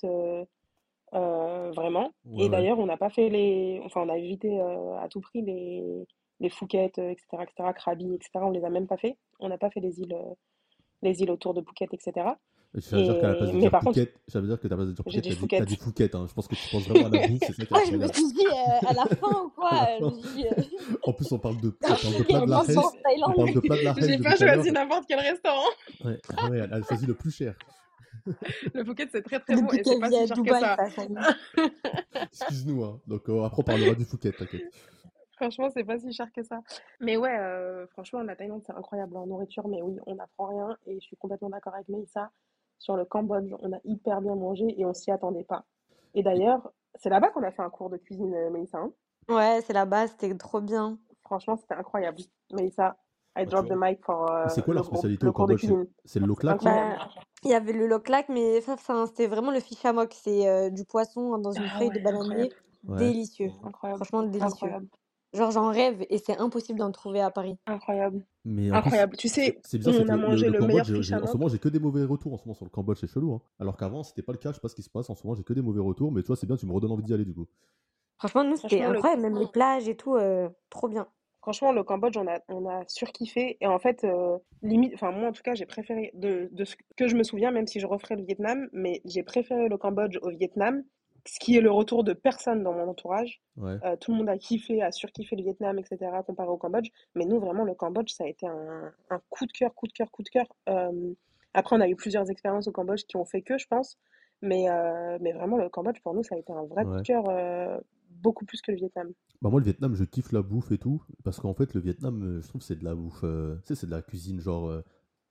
[1.11, 2.11] vraiment.
[2.25, 2.49] Ouais, Et ouais.
[2.49, 3.81] d'ailleurs, on n'a pas fait les.
[3.85, 6.05] Enfin, on a évité à tout prix les,
[6.39, 8.29] les Phuket, euh, etc., etc., Krabi, etc.
[8.35, 9.17] On les a même pas fait.
[9.39, 10.33] On n'a pas fait les îles, euh,
[11.01, 12.31] les îles autour de Phuket, etc.
[12.77, 13.53] J'allais dire qu'à la place Et...
[13.53, 15.65] de dire par contre, Phuket, j'allais dire que t'as pas de dire Phuket, t'as Phuket.
[15.65, 16.15] dit Phuket.
[16.15, 16.25] Hein.
[16.27, 17.91] Je pense que tu penses vraiment à la bouffe, c'est ça qui a Moi, fait
[17.91, 19.71] je me suis dit euh, à la fin ou quoi
[20.01, 20.63] euh, dit, euh,
[21.03, 23.59] En plus, on parle de, on parle de Phuket, plat de la On parle de
[23.61, 25.69] plat de la J'ai pas choisi n'importe quel restaurant.
[26.03, 27.55] Ouais, ah ouais, elle a choisi le plus cher.
[28.73, 30.77] Le Phuket, c'est très très bon et c'est pas si cher que Dubaï, ça.
[30.89, 32.23] ça, ça.
[32.31, 32.83] Excuse-nous.
[32.83, 32.99] Hein.
[33.07, 34.63] Donc euh, après, on parlera du Phuket, t'inquiète.
[35.35, 36.61] Franchement, c'est pas si cher que ça.
[37.01, 39.67] Mais ouais, euh, franchement, la Thaïlande, c'est incroyable en nourriture.
[39.67, 40.77] Mais oui, on n'apprend rien.
[40.87, 42.31] Et je suis complètement d'accord avec Mélissa.
[42.79, 45.65] Sur le Cambodge, on a hyper bien mangé et on s'y attendait pas.
[46.13, 48.77] Et d'ailleurs, c'est là-bas qu'on a fait un cours de cuisine, euh, Mélissa.
[48.79, 48.91] hein.
[49.27, 50.97] Ouais, c'est là-bas, c'était trop bien.
[51.23, 52.19] Franchement, c'était incroyable.
[52.53, 52.95] Mélissa,
[53.37, 55.65] I Bah, drop the mic pour euh, c'est quoi groupe- spécialité au Cambodge?
[56.05, 56.63] C'est le loklak.
[56.63, 57.09] Bah,
[57.43, 60.13] il y avait le loklak, mais c'était vraiment le fish amok.
[60.13, 62.23] C'est euh, du poisson dans une Ah feuille de bananier.
[62.29, 62.55] incroyable.
[62.83, 63.51] Délicieux.
[63.63, 63.97] Incroyable.
[64.05, 64.47] Franchement, délicieux.
[64.47, 64.87] Incroyable.
[65.35, 67.57] Genre, j'en rêve et c'est impossible d'en trouver à Paris.
[67.67, 68.25] Incroyable.
[68.45, 69.17] Mais plus, Incroyable.
[69.17, 71.13] Tu sais, c'est bizarre, c'est on que a le- mangé le le Cambodge, meilleur fish
[71.13, 73.07] en ce moment, j'ai que des mauvais retours en ce moment sur le Cambodge, c'est
[73.07, 73.33] chelou.
[73.33, 73.41] Hein.
[73.59, 75.09] Alors qu'avant, c'était pas le cas, je sais pas ce qui se passe.
[75.09, 76.91] En ce moment, j'ai que des mauvais retours, mais toi, c'est bien, tu me redonnes
[76.91, 77.47] envie d'y aller du coup.
[78.17, 79.21] Franchement, nous, c'était Franchement, le, incroyable.
[79.23, 81.07] Même les plages et tout, euh, trop bien.
[81.41, 83.57] franchement, le Cambodge, on a, on a surkiffé.
[83.61, 86.75] Et en fait, euh, limite, enfin, moi, en tout cas, j'ai préféré, de, de ce
[86.95, 90.17] que je me souviens, même si je referais le Vietnam, mais j'ai préféré le Cambodge
[90.21, 90.83] au Vietnam,
[91.27, 93.41] ce qui est le retour de personne dans mon entourage.
[93.57, 93.77] Ouais.
[93.83, 96.89] Euh, tout le monde a kiffé, a surkiffé le Vietnam, etc., comparé au Cambodge.
[97.15, 99.93] Mais nous, vraiment, le Cambodge, ça a été un, un coup de cœur, coup de
[99.93, 100.45] cœur, coup de cœur.
[100.69, 101.13] Euh,
[101.53, 103.97] après, on a eu plusieurs expériences au Cambodge qui ont fait que, je pense.
[104.41, 107.01] Mais, euh, mais vraiment, le Cambodge, pour nous, ça a été un vrai coup de
[107.01, 107.23] cœur,
[108.21, 109.11] beaucoup plus que le Vietnam.
[109.41, 111.01] Bah moi, le Vietnam, je kiffe la bouffe et tout.
[111.23, 113.25] Parce qu'en fait, le Vietnam, je trouve c'est de la bouffe.
[113.65, 114.83] c'est de la cuisine genre.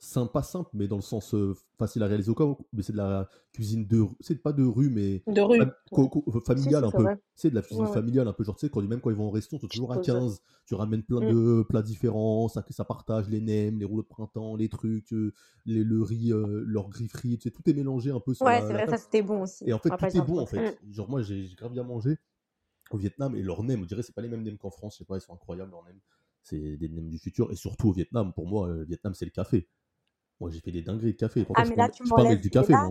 [0.04, 2.56] Euh, simple, pas simple, mais dans le sens euh, facile à réaliser au cas où.
[2.72, 4.04] Mais c'est de la cuisine de.
[4.20, 5.22] C'est pas de rue, mais.
[5.26, 5.58] De rue.
[5.58, 7.06] Si, familiale si, un c'est peu.
[7.34, 8.44] C'est de la cuisine Ouais, familiale un peu.
[8.44, 10.06] Genre, tu sais, quand, même quand ils vont au resto, Tu toujours à poses.
[10.06, 10.40] 15.
[10.66, 11.32] Tu ramènes plein Mm.
[11.32, 12.48] de plats différents.
[12.48, 15.32] Ça, ça partage les nems, les rouleaux de printemps, les trucs, euh,
[15.66, 16.90] les, le riz, euh, leur.
[16.90, 17.08] Tu
[17.40, 19.64] sais, tout est mélangé un peu sur Ouais, c'est vrai, ça, c'était bon aussi.
[19.66, 20.78] Et en fait, tout est bon en fait.
[20.90, 22.18] Genre, moi, j'ai grave bien mangé
[22.90, 24.94] au Vietnam et leurs nems, on dirait, c'est pas les mêmes nems qu'en France.
[24.94, 25.98] Je sais pas, ils sont incroyables, leurs nems.
[26.42, 27.50] C'est des nems du futur.
[27.50, 29.66] Et surtout au Vietnam, pour moi, euh, le Vietnam, c'est le café.
[30.44, 31.42] Moi, j'ai fait des dingueries de café.
[31.42, 32.38] Pourtant, Ah, mais là, tu m'enlèves.
[32.38, 32.90] du café, là,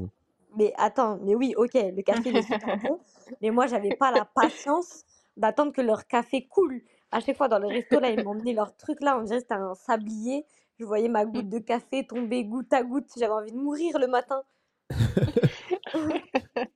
[0.57, 2.99] mais attends, mais oui, ok, le café, il est super bon.
[3.43, 5.03] Mais moi, j'avais pas la patience
[5.37, 6.81] d'attendre que leur café coule.
[7.11, 9.43] À chaque fois, dans le resto, là, ils m'emmenaient leur truc, là, on dirait que
[9.43, 10.45] c'était un sablier.
[10.79, 13.11] Je voyais ma goutte de café tomber goutte à goutte.
[13.15, 14.41] J'avais envie de mourir le matin.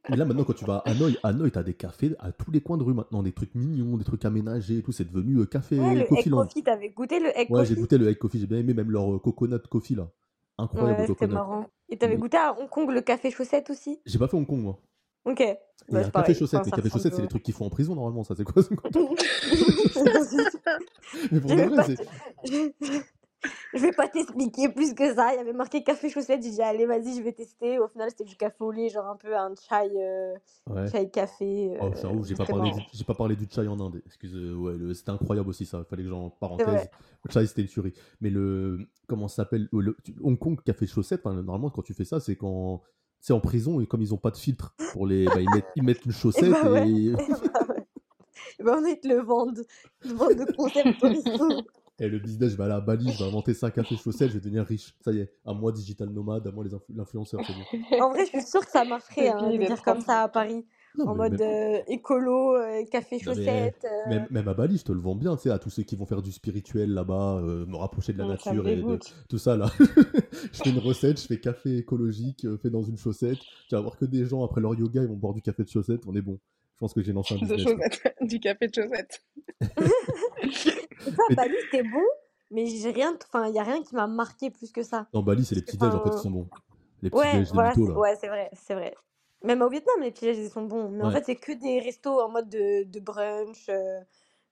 [0.09, 2.61] Mais là, maintenant, quand tu vas à Hanoï, Hanoï, t'as des cafés à tous les
[2.61, 4.91] coins de rue maintenant, des trucs mignons, des trucs aménagés et tout.
[4.91, 6.47] C'est devenu euh, café Ouais, le egg Coffee Land.
[6.47, 7.81] coffee, t'avais goûté le egg Ouais, j'ai coffee?
[7.81, 10.09] goûté le egg coffee, j'ai bien aimé même leur euh, coconut coffee là.
[10.57, 11.67] Incroyable Ouais, c'était marrant.
[11.89, 13.99] Et t'avais goûté à Hong Kong le café chaussette aussi?
[14.05, 14.79] j'ai pas fait Hong Kong moi.
[15.25, 15.43] Ok,
[15.89, 17.69] bah, un café chaussette, Enfin, mais ça café chaussette, c'est les trucs qu'ils font en
[17.69, 18.63] prison normalement, ça c'est quoi
[21.31, 21.97] Mais pour de vrai, c'est.
[23.73, 23.79] Je...
[23.79, 25.33] vais pas t'expliquer plus que ça.
[25.33, 26.41] Il y avait marqué café chaussette.
[26.43, 27.79] J'ai dit, allez, vas-y, je vais tester.
[27.79, 30.33] Au final, c'était du café au lait, genre un peu un chai, euh,
[30.69, 30.89] Ouais.
[30.91, 31.77] chai café.
[31.81, 32.89] Oh, euh, j'ai pas parlé du, marrant.
[32.93, 34.01] j'ai pas parlé du chai en Inde.
[34.05, 35.83] Excuse, euh, ouais, le- c'était incroyable aussi ça.
[35.83, 36.89] Fallait que j'en parenthèse.
[37.23, 37.93] Le chai c'était une tuerie.
[38.21, 41.23] Mais le comment ça s'appelle le, Hong Kong café chaussette.
[41.25, 42.81] normalement quand tu fais ça, c'est quand
[43.19, 45.65] c'est en prison et comme ils ont pas de filtre pour les, bah, ils mettent
[45.75, 47.75] ils mettent une Et chaussette et Et bah.
[48.59, 49.63] Et bah, on est le vendent.
[50.03, 51.03] Ils te vendent de concept.
[51.99, 54.35] Et le business, je vais aller à Bali, je vais inventer 5 cafés chaussettes, je
[54.35, 54.93] vais devenir riche.
[55.01, 57.79] Ça y est, à moi digital nomade, à moi les influ- l'influenceur, bon.
[58.01, 60.27] En vrai, je suis sûre que ça marcherait, Le hein, de dire comme ça à
[60.27, 60.63] Paris.
[60.95, 63.83] Non, En mode même, euh, écolo, euh, café chaussette.
[63.85, 65.83] euh, même, même à Bali, je te le vends bien, tu sais, à tous ceux
[65.83, 69.37] qui vont faire du spirituel là-bas, euh, me rapprocher de la nature et de tout
[69.39, 69.71] ça là.
[70.53, 73.39] je fais une recette, je fais café écologique, euh, fait dans une chaussette.
[73.67, 75.69] Tu vas voir que des gens après leur yoga, ils vont boire du café de
[75.69, 76.39] chaussette, on est bon.
[76.77, 77.65] Je pense que j'ai lancé un De business.
[77.65, 77.71] là.
[77.89, 78.15] chaussettes.
[78.21, 79.23] Du café de chaussettes.
[80.39, 82.03] Mais Bali, c'était bon,
[82.51, 85.07] mais j'ai rien, enfin, il y a rien qui m'a marqué plus que ça.
[85.11, 86.47] dans Bali, c'est les petits déj en fait qui sont bons.
[87.01, 87.97] Les petits ouais, déj des voilà, mythos là.
[87.99, 88.93] ouais, c'est vrai, c'est vrai.
[89.43, 90.89] Même au Vietnam, les petits déj, ils sont bons.
[90.89, 93.99] Mais en fait, c'est que des restos en mode de, de brunch, euh,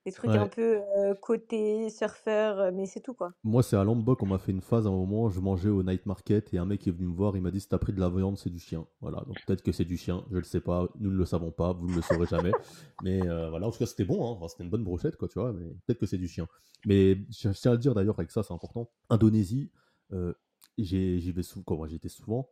[0.06, 3.32] Des trucs un peu euh, côté surfeur, mais c'est tout quoi.
[3.42, 5.82] Moi, c'est à Lombok, on m'a fait une phase à un moment, je mangeais au
[5.82, 7.92] night market et un mec est venu me voir, il m'a dit si t'as pris
[7.92, 8.86] de la viande, c'est du chien.
[9.00, 11.50] Voilà, donc peut-être que c'est du chien, je le sais pas, nous ne le savons
[11.50, 12.52] pas, vous ne le saurez jamais.
[13.02, 14.36] Mais euh, voilà, en tout cas, c'était bon, hein.
[14.36, 16.46] Enfin, c'était une bonne brochette, quoi, tu vois, mais peut-être que c'est du chien.
[16.86, 18.88] Mais je tiens à le dire d'ailleurs, avec ça, c'est important.
[19.10, 19.72] Indonésie,
[20.12, 20.32] euh,
[20.78, 22.48] j'y vais souvent, quand moi, j'y étais souvent,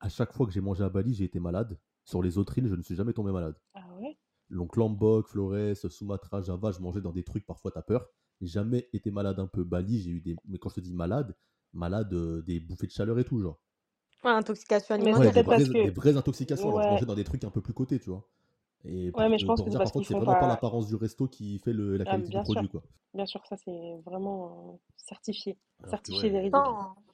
[0.00, 1.78] à chaque fois que j'ai mangé à Bali, j'ai été malade.
[2.04, 3.54] Sur les autres îles, je ne suis jamais tombé malade.
[4.58, 4.58] Ouais?
[4.58, 8.08] Donc Lombok, Flores, Sumatra, Java, je mangeais dans des trucs, parfois t'as peur.
[8.40, 9.64] J'ai jamais été malade un peu.
[9.64, 10.36] Bali, j'ai eu des.
[10.46, 11.36] Mais quand je te dis malade,
[11.72, 13.60] malade euh, des bouffées de chaleur et tout, genre.
[14.24, 15.42] Ouais, intoxication Mais Ouais, c'est des alimentaire.
[15.42, 15.78] vraies, que.
[15.80, 16.70] des vraies intoxications.
[16.70, 16.90] Genre, je Ouais.
[16.90, 18.28] mangeais dans des trucs un peu plus cotés, tu vois.
[18.84, 20.48] Et Ouais, mais je pense que c'est par contre, c'est vraiment pas pas.
[20.48, 22.62] l'apparence du resto qui fait le- la Ah, qualité du bien sûr.
[22.62, 22.84] produit, quoi.
[23.14, 25.58] Bien sûr, ça c'est vraiment euh, certifié.
[25.82, 26.66] Alors Certifié ouais, véridique.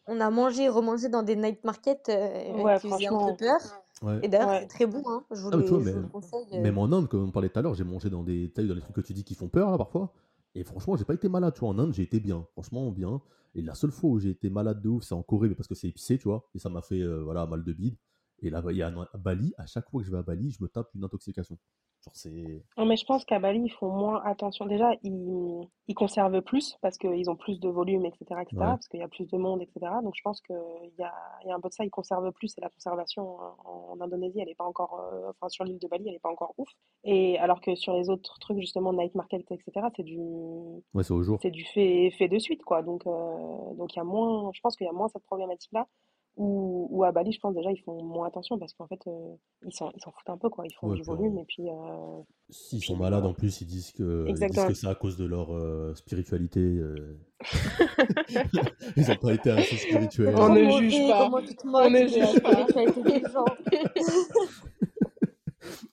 [0.06, 3.32] On a mangé et remangé dans des night markets euh, Ouais, qui faisaient un peu
[3.32, 3.36] franchement.
[3.36, 3.60] peur.
[4.02, 4.20] Ouais.
[4.22, 4.60] Et d'ailleurs, Ouais.
[4.62, 5.24] c'est très bon, hein.
[5.30, 6.46] Je vous Ah, vois, je vous le conseille.
[6.54, 6.60] euh.
[6.62, 8.80] Même en Inde, comme on parlait tout à l'heure, j'ai mangé dans des, dans les
[8.80, 10.12] trucs que tu dis qui font peur, là, parfois.
[10.54, 11.68] Et franchement, j'ai pas été malade, tu vois.
[11.70, 12.46] En Inde, j'ai été bien.
[12.52, 13.20] Franchement, bien.
[13.54, 15.68] Et la seule fois où j'ai été malade de ouf, c'est en Corée, mais parce
[15.68, 16.48] que c'est épicé, tu vois.
[16.54, 17.96] Et ça m'a fait, euh, voilà, mal de bide.
[18.40, 20.22] Et là, il y a un- à Bali, à chaque fois que je vais à
[20.22, 21.58] Bali, je me tape une intoxication.
[22.76, 24.66] Non, mais je pense qu'à Bali, ils font moins attention.
[24.66, 28.64] Déjà, ils, ils conservent plus parce qu'ils ont plus de volume, etc., etc., Ouais.
[28.66, 29.80] parce qu'il y a plus de monde, etc.
[30.02, 30.56] Donc, je pense qu'il
[30.98, 31.12] y a,
[31.44, 34.00] il y a un peu de ça, ils conservent plus et la conservation en, en
[34.00, 36.54] Indonésie, elle n'est pas encore, euh, enfin, sur l'île de Bali, elle n'est pas encore
[36.58, 36.68] ouf.
[37.04, 40.18] Et alors que sur les autres trucs, justement, night market, etc., c'est du,
[40.94, 41.38] Ouais, c'est au jour.
[41.42, 42.82] c'est du fait, fait de suite, quoi.
[42.82, 45.86] Donc, euh, donc il y a moins, je pense qu'il y a moins cette problématique-là.
[46.40, 49.34] Ou, ou à Bali, je pense déjà, ils font moins attention parce qu'en fait, euh,
[49.66, 50.64] ils s'en, ils s'en foutent un peu, quoi.
[50.66, 53.30] Ils font Ouais, du volume et puis, euh, S'ils sont malades voilà.
[53.30, 54.68] en plus, ils disent que, ils disent Exactement.
[54.68, 56.60] que c'est à cause de leur euh, spiritualité.
[56.60, 57.18] euh.
[58.96, 60.34] ils ont pas été assez spirituels.
[60.36, 61.24] On ne juge pas.
[61.24, 62.52] comment tu te On ne juge pas.
[62.68, 63.44] spiritualité des gens.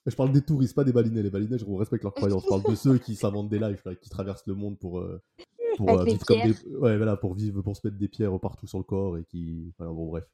[0.06, 1.24] Je parle des touristes, pas des balinais.
[1.24, 2.44] Les balinais, je respecte leurs croyances.
[2.44, 5.22] Je parle de ceux qui s'inventent des lives, là, qui traversent le monde pour, euh,
[5.78, 6.76] pour Avec euh, vivre comme des.
[6.78, 9.74] Ouais, voilà, pour vivre, pour se mettre des pierres partout sur le corps et qui.
[9.78, 10.26] Voilà, bon, bref.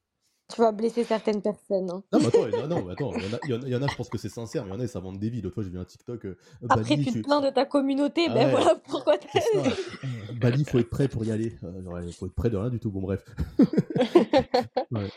[0.53, 1.89] Tu vas blesser certaines personnes.
[1.89, 2.03] hein.
[2.11, 3.75] Non, mais attends, il y en a, non, mais attends, il y en a, y
[3.75, 5.41] en je pense que c'est sincère, mais il y en a, ils s'inventent des vies.
[5.41, 6.25] L'autre fois, j'ai vu un TikTok.
[6.25, 6.37] euh,
[6.67, 8.51] Après, Bali, tu te plains de ta communauté, Ah ben ouais.
[8.51, 9.39] voilà pourquoi t'as...
[9.39, 9.63] ça.
[10.41, 11.55] Bali, faut être prêt pour y aller.
[11.63, 12.91] Euh, genre, faut être prêt de rien du tout.
[12.91, 13.23] Bon, bref.
[14.91, 15.09] Ouais.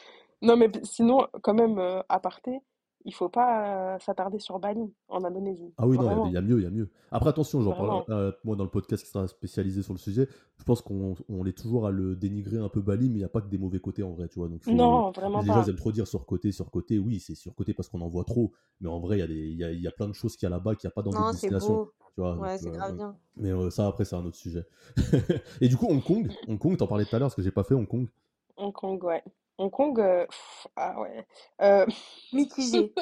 [0.42, 2.60] Non, mais sinon, quand même, euh, aparté,
[3.05, 5.72] il faut pas euh, s'attarder sur Bali, en Indonésie.
[5.76, 6.90] Ah oui, non, il y a- y, mieux, il y a mieux.
[7.11, 10.28] Après, attention, j'en parle, euh, moi, dans le podcast qui sera spécialisé sur le sujet,
[10.57, 13.24] je pense qu'on on est toujours à le dénigrer un peu Bali, mais il n'y
[13.24, 14.48] a pas que des mauvais côtés en vrai, tu vois.
[14.48, 15.62] Donc, faut- Non, vraiment les gens, pas.
[15.66, 16.98] ils aiment trop dire surcoté, surcoté.
[16.98, 19.34] Oui, c'est surcoté parce qu'on en voit trop, mais en vrai, il y, a des-
[19.50, 20.92] il y, a, il y a plein de choses qu'il y a là-bas qu'il n'y
[20.92, 21.74] a pas dans d'autres destinations.
[21.74, 21.92] beau.
[22.14, 22.96] Tu vois, Ouais, c'est euh, grave ouais.
[22.96, 23.16] bien.
[23.36, 24.64] Mais euh, ça, après, c'est un autre sujet.
[25.61, 27.50] Et du coup, Hong Kong, Hong Kong, t'en parlais tout à l'heure, parce que j'ai
[27.50, 28.09] pas fait Hong Kong.
[28.57, 29.22] Hong Kong, ouais.
[29.59, 31.26] Hong Kong, euh, pff, ah ouais.
[31.62, 31.86] Euh,
[32.32, 32.92] Mitigé.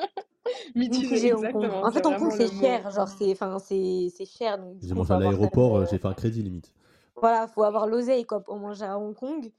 [0.74, 1.64] mitigé, Mitigé Hong Kong.
[1.64, 2.60] exactement, En c'est fait, Hong Kong, vraiment le c'est mot.
[2.60, 2.90] cher.
[2.90, 4.58] Genre, c'est enfin, c'est c'est cher.
[4.58, 6.74] Donc, du J'ai coup, mangé faut à l'aéroport, euh, euh, j'ai fait un crédit limite.
[7.16, 9.52] Voilà, faut avoir l'oseille quoi pour manger à Hong Kong.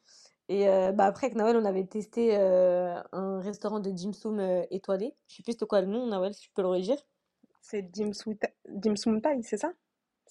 [0.50, 4.40] Et euh, bah après avec Nawel, on avait testé euh, un restaurant de dim sum
[4.40, 5.16] euh, étoilé.
[5.28, 6.98] Je sais plus c'était quoi le nom, Nawel, si tu peux le redire.
[7.62, 9.74] C'est dim sum, ta- dim sum tai, c'est ça?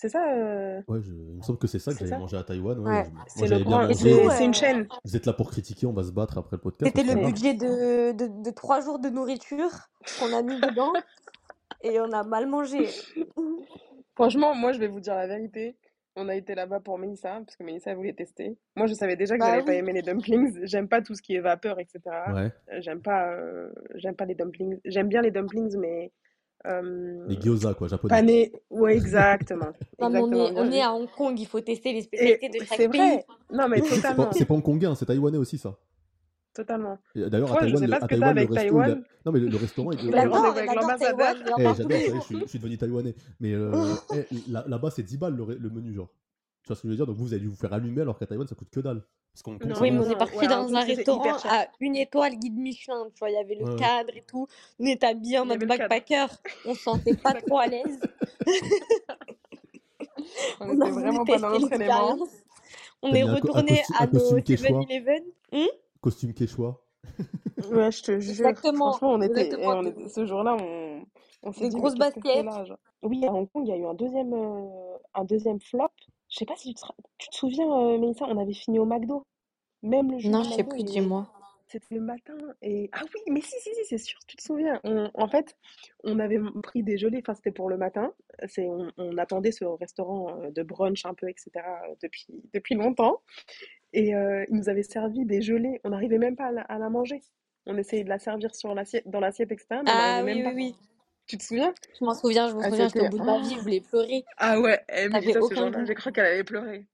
[0.03, 2.43] C'est ça, euh, Ouais, je- il me semble que c'est ça que j'avais mangé à
[2.43, 2.77] Taïwan.
[2.81, 3.05] Ouais, Ouais.
[3.37, 4.89] je- C'est grand, c'est une euh, chaîne.
[5.05, 7.55] Vous êtes là pour critiquer, on va se battre après le podcast, c'était le budget
[7.55, 9.71] de, de, de trois jours de nourriture
[10.19, 10.93] qu'on a mis dedans
[11.85, 12.89] et on a mal mangé.
[14.17, 15.77] Franchement, moi, je vais vous dire la vérité.
[16.17, 18.59] On a été là-bas pour Mélissa, parce que Mélissa elle voulait tester.
[18.77, 19.79] Moi, je savais déjà que Bah j'allais pas oui.
[19.79, 20.59] aimer les dumplings.
[20.65, 22.01] J'aime pas tout ce qui est vapeur, etc.
[22.35, 22.53] Ouais.
[22.73, 24.79] Euh, J'aime pas, euh, j'aime pas les dumplings.
[24.85, 26.11] J'aime bien les dumplings, mais
[26.67, 28.15] euh, Les gyoza, quoi, japonais.
[28.15, 28.53] panés.
[28.71, 29.73] Ouais, exactement.
[30.01, 32.59] Non, on est, on est à Hong Kong, il faut tester les Et spécialités de
[32.65, 33.01] c'est chaque pays.
[33.01, 33.25] vrai.
[33.53, 35.77] Non, mais c'est pas, pas hongkongais, hein, c'est taïwanais aussi, ça.
[36.55, 36.99] Totalement.
[37.15, 38.47] Et D'ailleurs, à Taïwan, le, à Taïwan, le a...
[38.55, 39.05] Taïwan.
[39.25, 39.91] Non, mais le, le restaurant,
[41.59, 42.27] Eh, parle j'adore, est, toujours.
[42.43, 43.15] je suis, devenu taïwanais.
[43.41, 46.11] Mais euh, eh, là- là-bas, c'est 10 balles le menu, genre.
[46.63, 47.07] Tu vois ce que je veux dire?
[47.07, 49.03] Donc vous, vous allez dû vous faire allumer alors qu'à Taïwan, ça coûte que dalle.
[49.35, 49.51] Parce ça
[49.81, 53.09] Oui, mais on est parti ouais, dans un restaurant à une étoile guide Michelin.
[53.15, 53.65] Tu vois, il y avait le.
[53.65, 54.47] Ouais, cadre et tout.
[54.79, 55.89] Nous, on était habillés en mode avait le cadre.
[55.89, 56.27] backpacker.
[56.67, 57.99] On se sentait pas trop à l'aise.
[60.61, 62.19] On était vraiment pas dans notre élément.
[63.03, 64.69] On est retourné costume, à nos costume quechua?
[64.69, 65.23] 7-Eleven.
[65.53, 65.67] Hmm?
[66.01, 66.81] Costume quechua?
[67.71, 68.49] Ouais, je te jure.
[68.49, 69.79] Exactement, Franchement, on était, exactement.
[69.79, 71.05] on était, ce jour-là, on,
[71.45, 72.77] on s'est des dit, qu'on là, genre?
[73.03, 75.87] Oui, à Hong Kong, il y a eu un deuxième, euh, un deuxième flop.
[76.33, 78.79] Je sais pas si tu te, ra- tu te souviens, euh, Mélissa, on avait fini
[78.79, 79.23] au McDo.
[79.83, 81.27] Même le jour Non, du je sais McDo, plus, il dis-moi.
[81.69, 84.79] C'était le matin et ah oui mais si si si c'est sûr tu te souviens
[84.85, 85.57] on- en fait
[86.05, 88.13] on avait pris des gelées enfin c'était pour le matin
[88.47, 92.75] c'est on, on attendait ce restaurant euh, de brunch un peu etc euh, depuis depuis
[92.75, 93.23] longtemps
[93.95, 96.79] et euh, ils nous avaient servi des gelées on n'arrivait même pas à la, à
[96.79, 97.23] la manger
[97.65, 100.37] on essayait de la servir sur l'assiette dans l'assiette etc mais on Ah oui, même
[100.39, 100.77] oui, pas oui.
[101.33, 101.73] Tu te souviens?
[101.99, 103.81] Je m'en souviens, je me Ah, souviens, j'étais au bout de ma vie, je voulais
[103.81, 104.23] pleurer.
[104.37, 106.87] Ah ouais, eh, mais ça, ce aucun jour-là, j'ai cru qu'elle allait pleurer.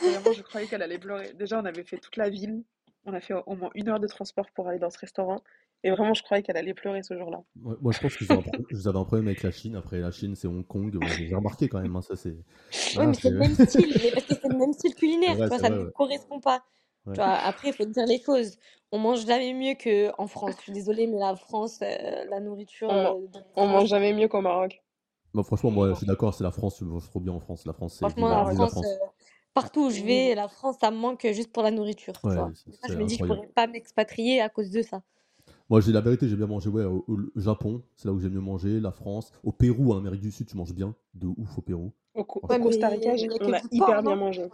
[0.00, 1.34] Vraiment, je croyais qu'elle allait pleurer.
[1.34, 2.62] Déjà, on avait fait toute la ville.
[3.04, 5.42] On a fait au moins une heure de transport pour aller dans ce restaurant.
[5.84, 7.42] Et vraiment, je croyais qu'elle allait pleurer ce jour-là.
[7.62, 9.76] Ouais, moi, je pense que vous avez un problème avec la Chine.
[9.76, 10.90] Après, la Chine, c'est Hong Kong.
[10.90, 11.94] Bon, J'ai remarqué quand même.
[11.94, 12.30] hein, ça, c'est.
[12.30, 12.44] Oui,
[12.94, 15.50] Voilà, mais c'est le même style, mais parce que c'est le même style culinaire, vrai,
[15.50, 15.90] ça ne ouais.
[15.94, 16.64] correspond pas.
[17.06, 17.14] Ouais.
[17.14, 18.58] Tu vois, après, il faut dire les choses.
[18.92, 20.54] On mange jamais mieux qu'en France.
[20.58, 23.88] Je suis désolée, mais la France, euh, la nourriture On, euh, de la on mange
[23.88, 24.82] France, jamais mieux qu'au Maroc.
[25.34, 26.32] Bon, franchement, moi, je suis d'accord.
[26.34, 26.78] C'est la France.
[26.80, 27.64] Je mange trop bien en France.
[27.66, 28.04] La France, c'est.
[28.06, 28.86] Franchement, la, France, France.
[28.86, 29.06] euh,
[29.54, 32.34] partout où je vais, la France, ça me manque juste pour la nourriture, tu Ouais,
[32.36, 32.52] vois.
[32.54, 33.24] c'est Et ça, c'est je me dis, je incroyable.
[33.24, 35.02] pourrais pas m'expatrier à cause de ça.
[35.68, 38.28] Moi, j'ai la vérité, j'ai bien mangé ouais, au, au Japon, c'est là où j'ai
[38.30, 39.32] mieux mangé, la France.
[39.42, 41.92] Au Pérou, en Amérique du Sud, tu manges bien, de ouf au Pérou.
[42.14, 42.64] Au, Co- au Ouais, Franchement.
[42.64, 44.16] Costa Rica, il j'ai- n'y a on que a du hyper bien non?
[44.16, 44.48] mangé.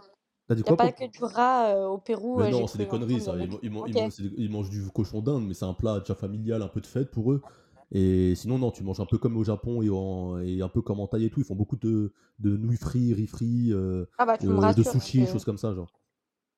[0.49, 2.49] T'as dit Il n'y a quoi pas que du rat euh, au Pérou, Mais euh,
[2.49, 3.35] non, c'est des conneries ça.
[3.61, 7.11] Ils, mangent du cochon d'Inde, mais c'est un plat déjà familial, un peu de fête
[7.11, 7.43] pour eux.
[7.91, 10.81] Et sinon, non, tu manges un peu comme au Japon et, en- et un peu
[10.81, 11.39] comme en Thaï et tout.
[11.39, 15.25] Ils font beaucoup de, de nouilles frites, riz frits, euh, Ah bah, euh, de que
[15.27, 15.98] choses comme ça, genre.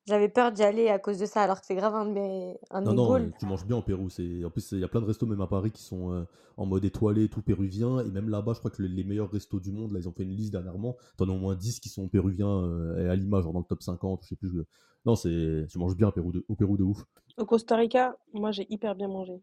[0.06, 2.58] J'avais peur d'y aller à cause de ça, alors que c'est grave un de mes,
[2.70, 3.32] un de Non, mes non, goals.
[3.38, 4.08] tu manges bien au Pérou.
[4.10, 4.44] C'est...
[4.44, 6.24] En plus, il y a plein de restos, même à Paris, qui sont euh,
[6.56, 8.00] en mode étoilé, tout péruvien.
[8.00, 10.12] Et même là-bas, je crois que les, les meilleurs restos du monde, là, ils ont
[10.12, 10.96] fait une liste dernièrement.
[11.16, 13.64] T'en as au moins 10 qui sont péruviens euh, et à l'image, genre dans le
[13.64, 14.48] top 50, je sais plus.
[14.52, 14.62] je-
[15.06, 15.66] Non, c'est...
[15.70, 17.04] tu manges bien au Pérou de, au Pérou de ouf.
[17.38, 19.40] Au Costa Rica, moi, j'ai hyper bien mangé.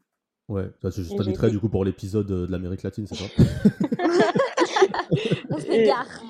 [0.49, 1.55] Ouais, ça, je Et t'inviterai été.
[1.55, 3.25] du coup pour l'épisode euh, de l'Amérique latine, c'est ça?
[5.51, 6.23] On Et, s'égare.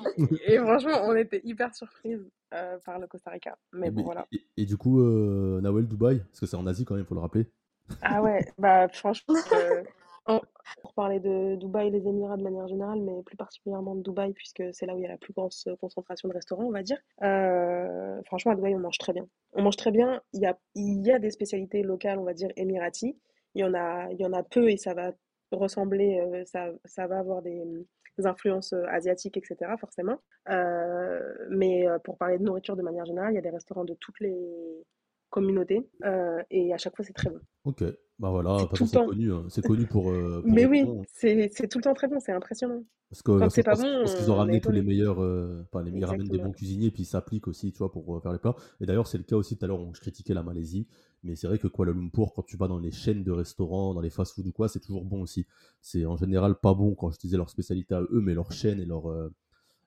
[0.46, 2.24] et franchement, on était hyper surprises
[2.54, 3.56] euh, par le Costa Rica.
[3.72, 4.26] Mais et, bon, voilà.
[4.32, 7.14] et- et du coup, euh, Nawel, Dubaï, parce que c'est en Asie quand même, faut
[7.14, 7.46] le rappeler.
[8.02, 9.82] Ah ouais, bah franchement, euh,
[10.26, 10.40] en-
[10.82, 14.32] pour parler de Dubaï et les Émirats de manière générale, mais plus particulièrement de Dubaï,
[14.32, 16.82] puisque c'est là où il y a la plus grosse concentration de restaurants, on va
[16.82, 16.98] dire.
[17.22, 19.26] Euh, franchement, à Dubaï, on mange très bien.
[19.54, 20.20] On mange très bien.
[20.32, 23.18] Il y a, il y a des spécialités locales, on va dire, émiraties.
[23.54, 25.10] Il y en a, il y en a peu et ça va
[25.58, 27.62] ressembler, euh, ça, ça va avoir des,
[28.18, 30.18] des influences euh, asiatiques, etc., forcément.
[30.48, 31.20] Euh,
[31.50, 34.20] mais pour parler de nourriture de manière générale, il y a des restaurants de toutes
[34.20, 34.36] les
[35.30, 35.88] communautés
[36.50, 37.40] et à chaque fois, c'est très bon.
[37.64, 37.84] Ok,
[38.18, 39.06] bah voilà, C'est temps.
[39.06, 39.44] connu, hein.
[39.48, 40.04] C'est connu pour,
[40.42, 41.02] pour Mais oui, bon.
[41.06, 42.82] c'est tout le temps très bon, c'est impressionnant.
[43.10, 45.82] Parce que parce c'est pas bon, pense qu'ils ont ramené tous les meilleurs, euh, enfin,
[45.84, 48.38] les, ils ramènent des bons cuisiniers, puis ils s'appliquent aussi, tu vois, pour faire les
[48.38, 48.54] plats.
[48.80, 50.86] Et d'ailleurs, c'est le cas aussi, tout à l'heure, on- je critiquais la Malaisie,
[51.22, 54.00] mais c'est vrai que Kuala Lumpur, quand tu vas dans les chaînes de restaurants, dans
[54.00, 55.46] les fast-food ou quoi, c'est toujours bon aussi.
[55.80, 58.80] C'est en général pas bon quand je disais leur spécialité à eux, mais leurs chaînes
[58.80, 59.28] et leurs euh,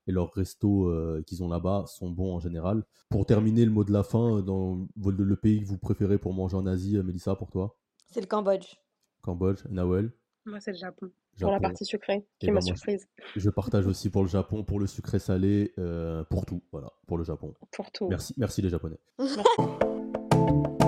[0.07, 2.83] et leurs restos euh, qu'ils ont là-bas sont bons en général.
[3.09, 6.17] Pour terminer, le mot de la fin, euh, dans le le pays que vous préférez
[6.17, 7.77] pour manger en Asie, euh, Mélissa, pour toi?
[8.11, 8.75] C'est le Cambodge.
[9.21, 10.11] Cambodge, Nawel,
[10.45, 11.09] Moi, c'est le Japon.
[11.39, 13.07] Pour la partie sucrée, qui est ma ben surprise.
[13.35, 17.17] je partage aussi pour le Japon, pour le sucré salé, euh, pour tout, voilà, pour
[17.17, 17.55] le Japon.
[17.71, 18.07] Pour tout.
[18.07, 18.99] Merci, merci les Japonais.
[19.17, 20.83] Merci.